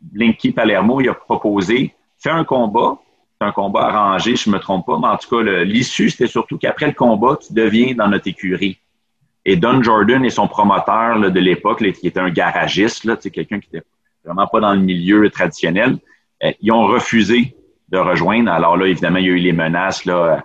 [0.00, 2.98] Blinky Palermo, il a proposé, fais un combat,
[3.40, 6.26] c'est un combat arrangé, je ne me trompe pas, mais en tout cas, l'issue, c'était
[6.26, 8.78] surtout qu'après le combat, tu deviens dans notre écurie.
[9.48, 13.68] Et Don Jordan et son promoteur de l'époque, qui était un garagiste, là, quelqu'un qui
[13.68, 13.86] était
[14.24, 15.98] vraiment pas dans le milieu traditionnel,
[16.42, 17.54] euh, ils ont refusé
[17.88, 18.50] de rejoindre.
[18.50, 20.04] Alors là, évidemment, il y a eu les menaces.
[20.04, 20.44] Là,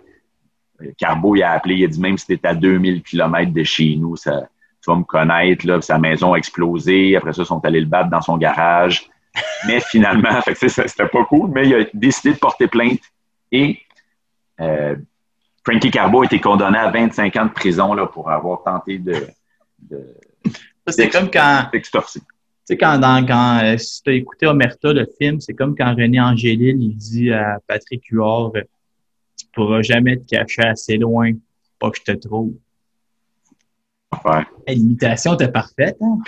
[0.81, 3.63] euh, Carbo, il a appelé, il a dit même si c'était à 2000 km de
[3.63, 4.41] chez nous, ça,
[4.83, 5.65] tu vas me connaître.
[5.65, 7.15] Là, sa maison a explosé.
[7.15, 9.09] Après ça, ils sont allés le battre dans son garage.
[9.65, 12.99] Mais finalement, c'était pas cool, mais il a décidé de porter plainte.
[13.51, 13.79] Et
[14.59, 14.95] euh,
[15.63, 19.27] Frankie Carbo a été condamné à 25 ans de prison là, pour avoir tenté de.
[20.87, 21.69] c'est comme quand.
[22.65, 25.93] sais, quand, dans, quand euh, si tu as écouté Omerta, le film, c'est comme quand
[25.95, 28.61] René Angélil, il dit à Patrick Huard, euh,
[29.37, 31.31] tu pourras jamais te cacher assez loin,
[31.79, 32.53] pas que je te trouve.
[34.25, 34.43] Ouais.
[34.67, 36.19] L'imitation était parfaite, hein?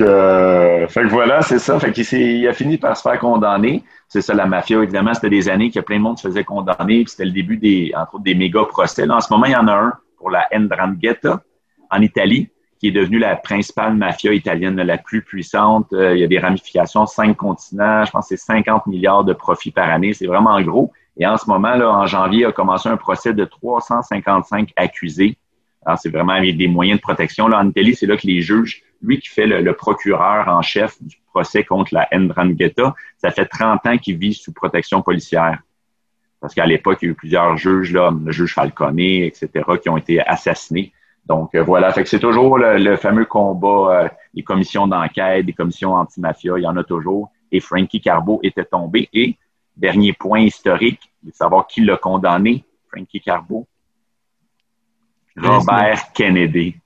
[0.00, 1.78] Euh, fait que voilà, c'est ça.
[1.80, 3.82] Fait qu'il il a fini par se faire condamner.
[4.08, 4.82] C'est ça, la mafia.
[4.82, 7.04] Évidemment, c'était des années que plein de monde se faisait condamner.
[7.06, 9.06] C'était le début des, entre autres, des méga procès.
[9.06, 11.42] Là, en ce moment, il y en a un pour la Ndrangheta
[11.90, 15.92] en Italie, qui est devenue la principale mafia italienne la plus puissante.
[15.92, 18.04] Euh, il y a des ramifications, cinq continents.
[18.04, 20.12] Je pense que c'est 50 milliards de profits par année.
[20.12, 20.92] C'est vraiment gros.
[21.16, 25.38] Et en ce moment, là, en janvier, a commencé un procès de 355 accusés.
[25.84, 27.48] Alors, c'est vraiment avec des moyens de protection.
[27.48, 31.02] Là, en Italie, c'est là que les juges, lui qui fait le, procureur en chef
[31.02, 35.62] du procès contre la Ndrangheta, ça fait 30 ans qu'il vit sous protection policière.
[36.40, 39.48] Parce qu'à l'époque, il y a eu plusieurs juges, là, le juge Falcone, etc.,
[39.82, 40.92] qui ont été assassinés.
[41.26, 45.44] Donc euh, voilà, fait que c'est toujours le, le fameux combat, euh, les commissions d'enquête,
[45.44, 47.30] des commissions anti-mafia, il y en a toujours.
[47.52, 49.08] Et Frankie Carbo était tombé.
[49.12, 49.36] Et
[49.76, 53.66] dernier point historique, de savoir qui l'a condamné, Frankie Carbo,
[55.36, 56.76] Robert Kennedy,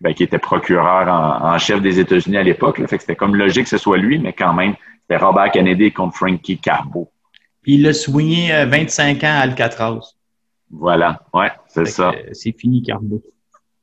[0.00, 2.78] ben, qui était procureur en, en chef des États-Unis à l'époque.
[2.86, 5.92] Fait que c'était comme logique que ce soit lui, mais quand même, c'était Robert Kennedy
[5.92, 7.10] contre Frankie Carbo.
[7.62, 10.14] Puis il a soigné euh, 25 ans à Alcatraz.
[10.70, 12.10] Voilà, ouais, c'est ça.
[12.10, 13.22] euh, C'est fini, Carbo.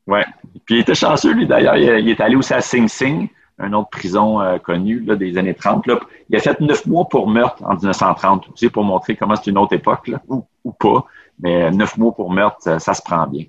[0.08, 0.26] Ouais.
[0.66, 1.78] Puis il était chanceux, lui, d'ailleurs.
[1.78, 3.28] Il, il est allé aussi à Sing Sing,
[3.60, 5.86] une autre prison euh, connue là, des années 30.
[5.88, 6.00] Là.
[6.30, 9.52] Il a fait neuf mois pour meurtre en 1930, tu sais, pour montrer comment c'est
[9.52, 11.06] une autre époque, là, ou, ou pas.
[11.40, 13.44] Mais neuf mois pour meurtre, ça, ça se prend bien.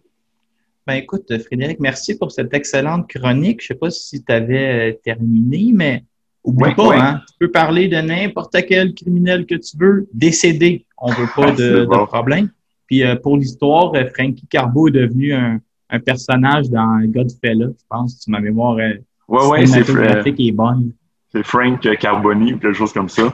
[0.88, 3.60] Ben écoute, Frédéric, merci pour cette excellente chronique.
[3.60, 6.02] Je sais pas si tu avais terminé, mais
[6.42, 6.96] oublie Oui, pas, oui.
[6.98, 10.86] hein, tu peux parler de n'importe quel criminel que tu veux, décédé.
[10.96, 12.00] On veut pas de, C'est bon.
[12.00, 12.48] de problème.
[12.86, 15.60] Puis euh, pour l'histoire, euh, Frankie Carbo est devenu un,
[15.90, 20.22] un personnage dans Godfella, je pense, si ma mémoire est Ouais, ouais, c'est Fra-
[20.54, 20.92] bonne.
[21.30, 23.30] c'est Frank Carboni ou quelque chose comme ça.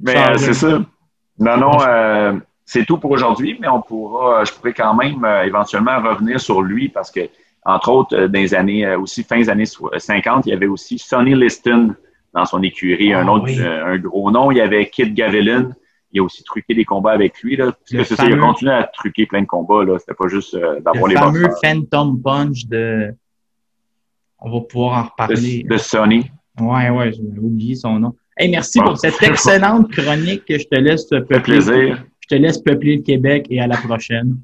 [0.00, 0.84] Mais euh, c'est ça.
[1.38, 2.32] Non, non, euh,
[2.68, 6.60] c'est tout pour aujourd'hui, mais on pourra, je pourrais quand même euh, éventuellement revenir sur
[6.62, 7.20] lui parce que,
[7.64, 10.52] entre autres, euh, dans les années, euh, aussi fin des années so- 50, il y
[10.52, 11.94] avait aussi Sonny Liston
[12.34, 13.58] dans son écurie, un Ah, autre, oui.
[13.60, 14.50] euh, un gros nom.
[14.50, 15.70] Il y avait Kid Gavilan.
[16.12, 17.56] Il a aussi truqué des combats avec lui.
[17.56, 19.84] Là, parce Le que c'est ça, il a continué à truquer plein de combats.
[19.84, 19.98] Là.
[19.98, 21.60] C'était pas juste euh, d'avoir Le les fameux boxeurs.
[21.62, 23.14] Phantom Punch de.
[24.38, 25.62] On va pouvoir en reparler.
[25.62, 26.30] De, de Sonny.
[26.60, 28.14] Ouais, ouais, j'ai oublié son nom.
[28.36, 28.86] Hey, merci Bon.
[28.86, 32.04] pour cette excellente chronique que je te laisse Ça fait plaisir.
[32.28, 34.36] Je te laisse peupler le Québec et à la prochaine.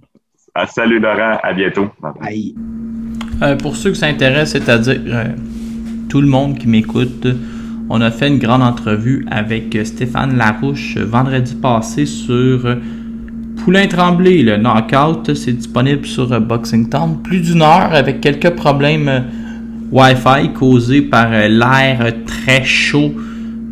[0.54, 1.88] Ah, salut Laurent, à bientôt.
[2.20, 2.54] Bye.
[3.42, 5.24] Euh, pour ceux que ça intéresse, c'est-à-dire euh,
[6.08, 7.26] tout le monde qui m'écoute,
[7.90, 12.76] on a fait une grande entrevue avec euh, Stéphane Larouche vendredi passé sur
[13.64, 15.34] Poulain Tremblay, le knockout.
[15.34, 17.20] C'est disponible sur Boxing Town.
[17.20, 19.24] Plus d'une heure avec quelques problèmes
[19.90, 23.12] Wi-Fi causés par l'air très chaud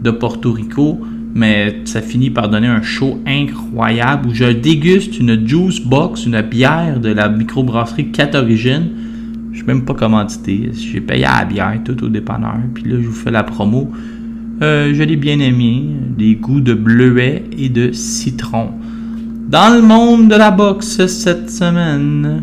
[0.03, 0.99] de Porto Rico.
[1.35, 6.41] Mais ça finit par donner un show incroyable où je déguste une juice box, une
[6.43, 8.91] bière de la microbrasserie 4 Origines.
[9.53, 10.71] Je sais même pas commandité.
[10.73, 12.59] J'ai payé à la bière, tout au dépanneur.
[12.75, 13.91] Puis là, je vous fais la promo.
[14.63, 15.85] Euh, je l'ai bien aimé.
[16.19, 18.71] Des goûts de bleuet et de citron.
[19.49, 22.43] Dans le monde de la boxe cette semaine,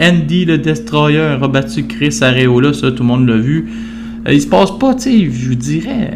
[0.00, 3.68] Andy le Destroyer a rebattu Chris Areola, ça tout le monde l'a vu.
[4.26, 6.10] Euh, il se passe pas, tu sais, je vous dirais,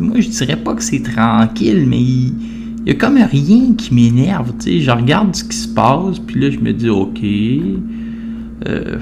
[0.00, 2.32] moi je dirais pas que c'est tranquille, mais il,
[2.86, 6.40] y a comme rien qui m'énerve, tu sais, je regarde ce qui se passe, puis
[6.40, 7.20] là je me dis ok,
[8.66, 8.98] euh,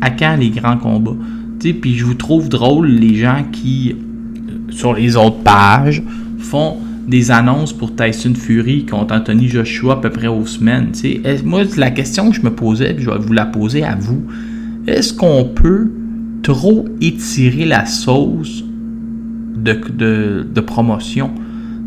[0.00, 1.16] à quand les grands combats,
[1.60, 6.02] tu sais, puis je vous trouve drôle les gens qui euh, sur les autres pages
[6.38, 6.76] font
[7.08, 10.92] des annonces pour Tyson Fury contre Anthony Joshua à peu près aux semaines.
[10.92, 13.94] tu Moi, la question que je me posais, puis je vais vous la poser à
[13.94, 14.22] vous,
[14.86, 15.90] est-ce qu'on peut
[16.42, 18.62] trop étirer la sauce
[19.72, 21.30] de, promotion?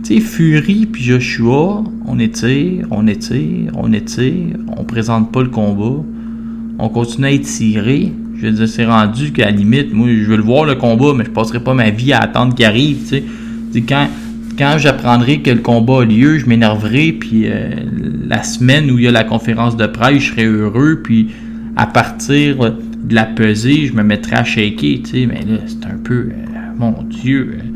[0.04, 5.50] Tu sais, Fury puis Joshua, on étire, on étire, on étire, on présente pas le
[5.50, 6.04] combat,
[6.80, 8.12] on continue à étirer.
[8.36, 11.14] Je veux dire, c'est rendu qu'à la limite, moi, je veux le voir le combat,
[11.16, 13.24] mais je passerai pas ma vie à attendre qu'il arrive, tu sais.
[13.72, 14.08] Tu sais, Quand,
[14.58, 17.70] quand j'apprendrai que le combat a lieu, je m'énerverai, puis euh,
[18.28, 21.30] la semaine où il y a la conférence de presse, je serai heureux, puis
[21.76, 25.26] à partir de la pesée, je me mettrai à shaker, tu sais.
[25.28, 27.71] Mais là, c'est un peu, euh, mon Dieu, euh,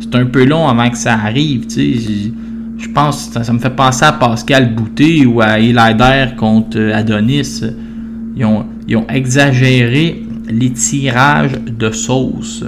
[0.00, 4.06] c'est un peu long avant que ça arrive, Je pense, ça, ça me fait penser
[4.06, 7.62] à Pascal Boutet ou à Elider contre euh, Adonis.
[8.36, 12.64] Ils ont, exagéré les tirages de sauce.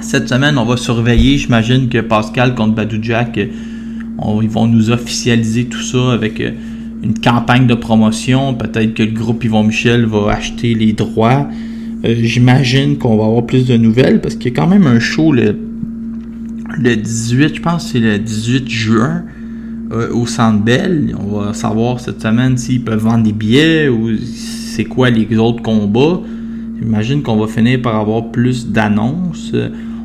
[0.00, 1.36] Cette semaine, on va surveiller.
[1.36, 6.52] J'imagine que Pascal contre Badou Jack, euh, ils vont nous officialiser tout ça avec euh,
[7.02, 8.54] une campagne de promotion.
[8.54, 11.46] Peut-être que le groupe Yvon Michel va acheter les droits.
[12.02, 15.32] J'imagine qu'on va avoir plus de nouvelles parce qu'il y a quand même un show
[15.32, 15.54] le,
[16.80, 19.22] le 18, je pense c'est le 18 juin
[19.92, 21.14] euh, au Centre Bell.
[21.18, 25.62] On va savoir cette semaine s'ils peuvent vendre des billets ou c'est quoi les autres
[25.62, 26.20] combats.
[26.80, 29.52] J'imagine qu'on va finir par avoir plus d'annonces.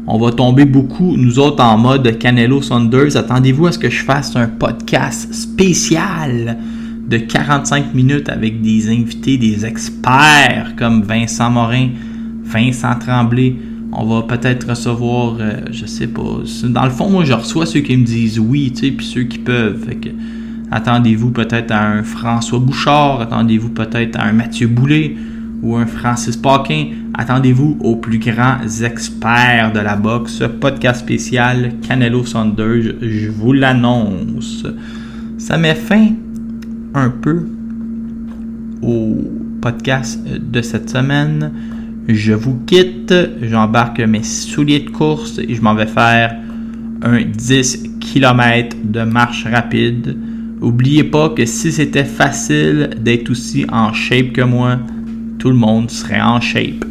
[0.07, 3.15] On va tomber beaucoup, nous autres, en mode Canelo Saunders.
[3.15, 6.57] Attendez-vous à ce que je fasse un podcast spécial
[7.07, 11.89] de 45 minutes avec des invités, des experts comme Vincent Morin,
[12.43, 13.55] Vincent Tremblay.
[13.98, 16.41] On va peut-être recevoir, euh, je sais pas.
[16.64, 19.38] Dans le fond, moi, je reçois ceux qui me disent oui, tu puis ceux qui
[19.38, 19.88] peuvent.
[20.72, 25.16] Attendez-vous peut-être à un François Bouchard, attendez-vous peut-être à un Mathieu Boulay
[25.62, 26.88] ou un Francis Paquin.
[27.14, 30.43] Attendez-vous aux plus grands experts de la boxe.
[30.60, 34.66] Podcast spécial Canelo Saunders, je vous l'annonce.
[35.38, 36.10] Ça met fin
[36.93, 37.48] un peu
[38.82, 39.16] au
[39.62, 41.52] podcast de cette semaine.
[42.08, 46.36] Je vous quitte, j'embarque mes souliers de course et je m'en vais faire
[47.01, 50.16] un 10 km de marche rapide.
[50.62, 54.78] Oubliez pas que si c'était facile d'être aussi en shape que moi,
[55.39, 56.86] tout le monde serait en shape.